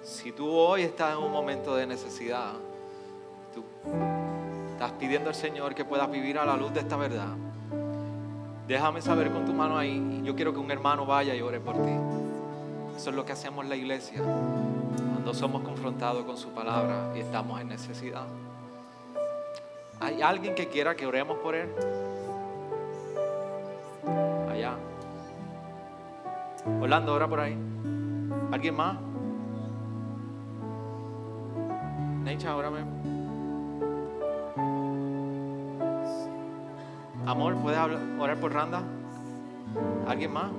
[0.03, 2.53] Si tú hoy estás en un momento de necesidad,
[3.55, 3.65] tú
[4.73, 7.35] estás pidiendo al Señor que puedas vivir a la luz de esta verdad,
[8.69, 10.21] déjame saber con tu mano ahí.
[10.23, 11.93] Yo quiero que un hermano vaya y ore por ti.
[12.95, 17.21] Eso es lo que hacemos en la iglesia cuando somos confrontados con su palabra y
[17.21, 18.27] estamos en necesidad.
[19.99, 21.71] ¿Hay alguien que quiera que oremos por él?
[24.51, 24.77] Allá.
[26.65, 27.57] Orlando, ora por ahí.
[28.53, 28.97] ¿Alguien más?
[32.23, 32.81] Necha, órame.
[37.27, 37.79] Amor, ¿puedes
[38.19, 38.83] orar por Randa?
[40.07, 40.51] ¿Alguien más?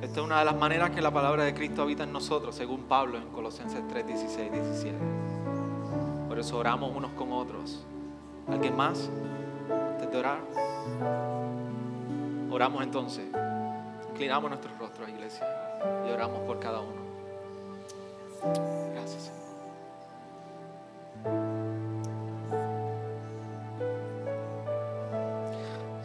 [0.00, 2.84] Esta es una de las maneras que la palabra de Cristo habita en nosotros, según
[2.84, 4.98] Pablo en Colosenses 3, 16, 17.
[6.28, 7.84] Por eso oramos unos con otros.
[8.50, 9.08] ¿Alguien más?
[9.70, 10.38] Antes de orar.
[12.50, 13.26] Oramos entonces.
[14.10, 15.46] Inclinamos nuestros rostros, iglesia,
[16.06, 17.00] y oramos por cada uno.
[18.92, 19.40] Gracias, Señor.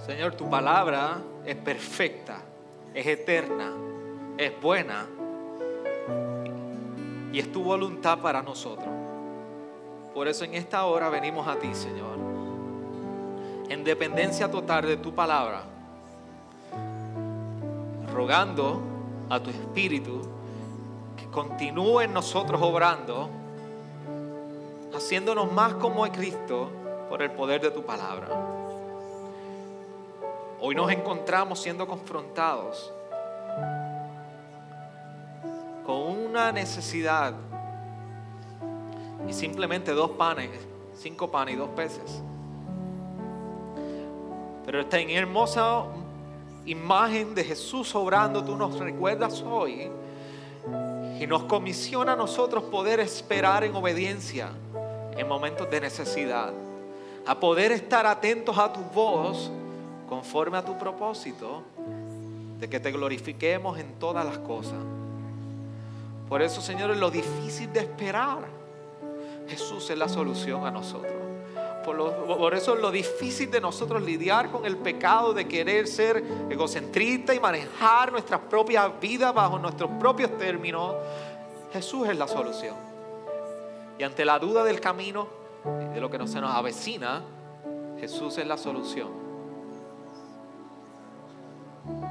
[0.05, 2.37] Señor, tu palabra es perfecta,
[2.93, 3.71] es eterna,
[4.37, 5.07] es buena
[7.33, 8.87] y es tu voluntad para nosotros.
[10.13, 12.17] Por eso en esta hora venimos a ti, Señor,
[13.69, 15.63] en dependencia total de tu palabra,
[18.13, 18.81] rogando
[19.29, 20.21] a tu Espíritu
[21.17, 23.29] que continúe en nosotros obrando,
[24.93, 26.69] haciéndonos más como Cristo
[27.09, 28.27] por el poder de tu palabra.
[30.61, 32.91] Hoy nos encontramos siendo confrontados
[35.85, 37.33] con una necesidad
[39.27, 40.49] y simplemente dos panes,
[40.95, 42.23] cinco panes y dos peces.
[44.65, 45.85] Pero esta hermosa
[46.65, 49.89] imagen de Jesús obrando, tú nos recuerdas hoy
[51.19, 54.49] y nos comisiona a nosotros poder esperar en obediencia
[55.15, 56.51] en momentos de necesidad,
[57.25, 59.51] a poder estar atentos a tu voz
[60.09, 61.63] conforme a tu propósito
[62.59, 64.79] de que te glorifiquemos en todas las cosas.
[66.27, 68.39] Por eso, Señor, en lo difícil de esperar,
[69.47, 71.24] Jesús es la solución a nosotros.
[71.85, 77.33] Por, eso es lo difícil de nosotros lidiar con el pecado de querer ser egocentrista
[77.35, 80.95] y manejar nuestras propias vidas bajo nuestros propios términos.
[81.71, 82.75] Jesús es la solución.
[83.99, 85.27] Y ante la duda del camino,
[85.93, 87.21] de lo que no se nos avecina,
[87.99, 89.09] Jesús es la solución.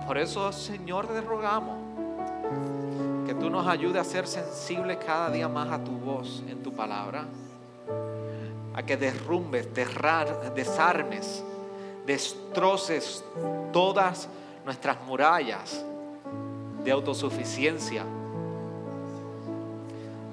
[0.07, 1.77] Por eso, Señor, te rogamos
[3.27, 6.73] que tú nos ayudes a ser sensibles cada día más a tu voz en tu
[6.73, 7.27] palabra,
[8.75, 11.45] a que derrumbes, desarmes,
[12.05, 13.25] destroces
[13.73, 14.29] todas
[14.65, 15.85] nuestras murallas
[16.83, 18.05] de autosuficiencia,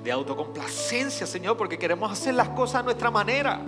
[0.04, 3.62] de autocomplacencia, Señor, porque queremos hacer las cosas a nuestra manera.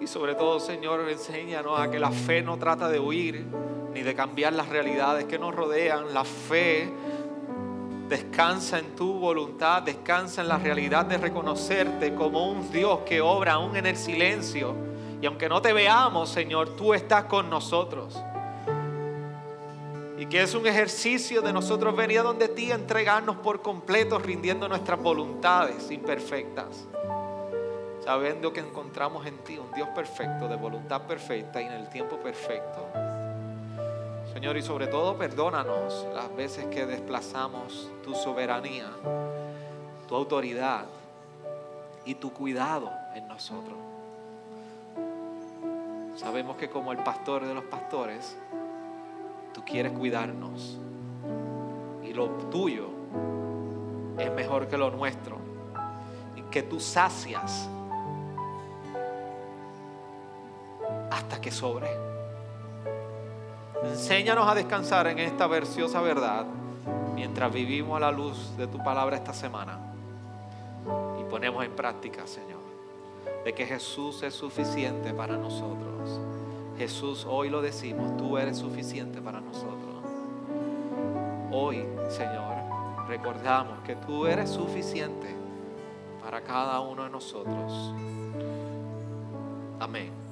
[0.00, 3.46] Y sobre todo, Señor, enséñanos a que la fe no trata de huir
[3.94, 6.12] ni de cambiar las realidades que nos rodean.
[6.12, 6.92] La fe
[8.08, 13.54] descansa en tu voluntad, descansa en la realidad de reconocerte como un Dios que obra
[13.54, 14.74] aún en el silencio.
[15.20, 18.20] Y aunque no te veamos, Señor, tú estás con nosotros.
[20.18, 24.68] Y que es un ejercicio de nosotros venir a donde ti, entregarnos por completo, rindiendo
[24.68, 26.86] nuestras voluntades imperfectas
[28.04, 32.18] sabiendo que encontramos en ti un Dios perfecto, de voluntad perfecta y en el tiempo
[32.18, 32.86] perfecto.
[34.34, 38.90] Señor, y sobre todo perdónanos las veces que desplazamos tu soberanía,
[40.08, 40.86] tu autoridad
[42.04, 43.78] y tu cuidado en nosotros.
[46.16, 48.36] Sabemos que como el pastor de los pastores,
[49.52, 50.78] tú quieres cuidarnos
[52.02, 52.88] y lo tuyo
[54.18, 55.38] es mejor que lo nuestro
[56.34, 57.68] y que tú sacias
[61.08, 62.13] hasta que sobre.
[63.86, 66.46] Enséñanos a descansar en esta preciosa verdad
[67.14, 69.78] mientras vivimos a la luz de tu palabra esta semana
[71.20, 72.60] y ponemos en práctica, Señor,
[73.44, 76.20] de que Jesús es suficiente para nosotros.
[76.76, 79.94] Jesús, hoy lo decimos, tú eres suficiente para nosotros.
[81.52, 82.56] Hoy, Señor,
[83.06, 85.28] recordamos que tú eres suficiente
[86.22, 87.94] para cada uno de nosotros.
[89.78, 90.23] Amén.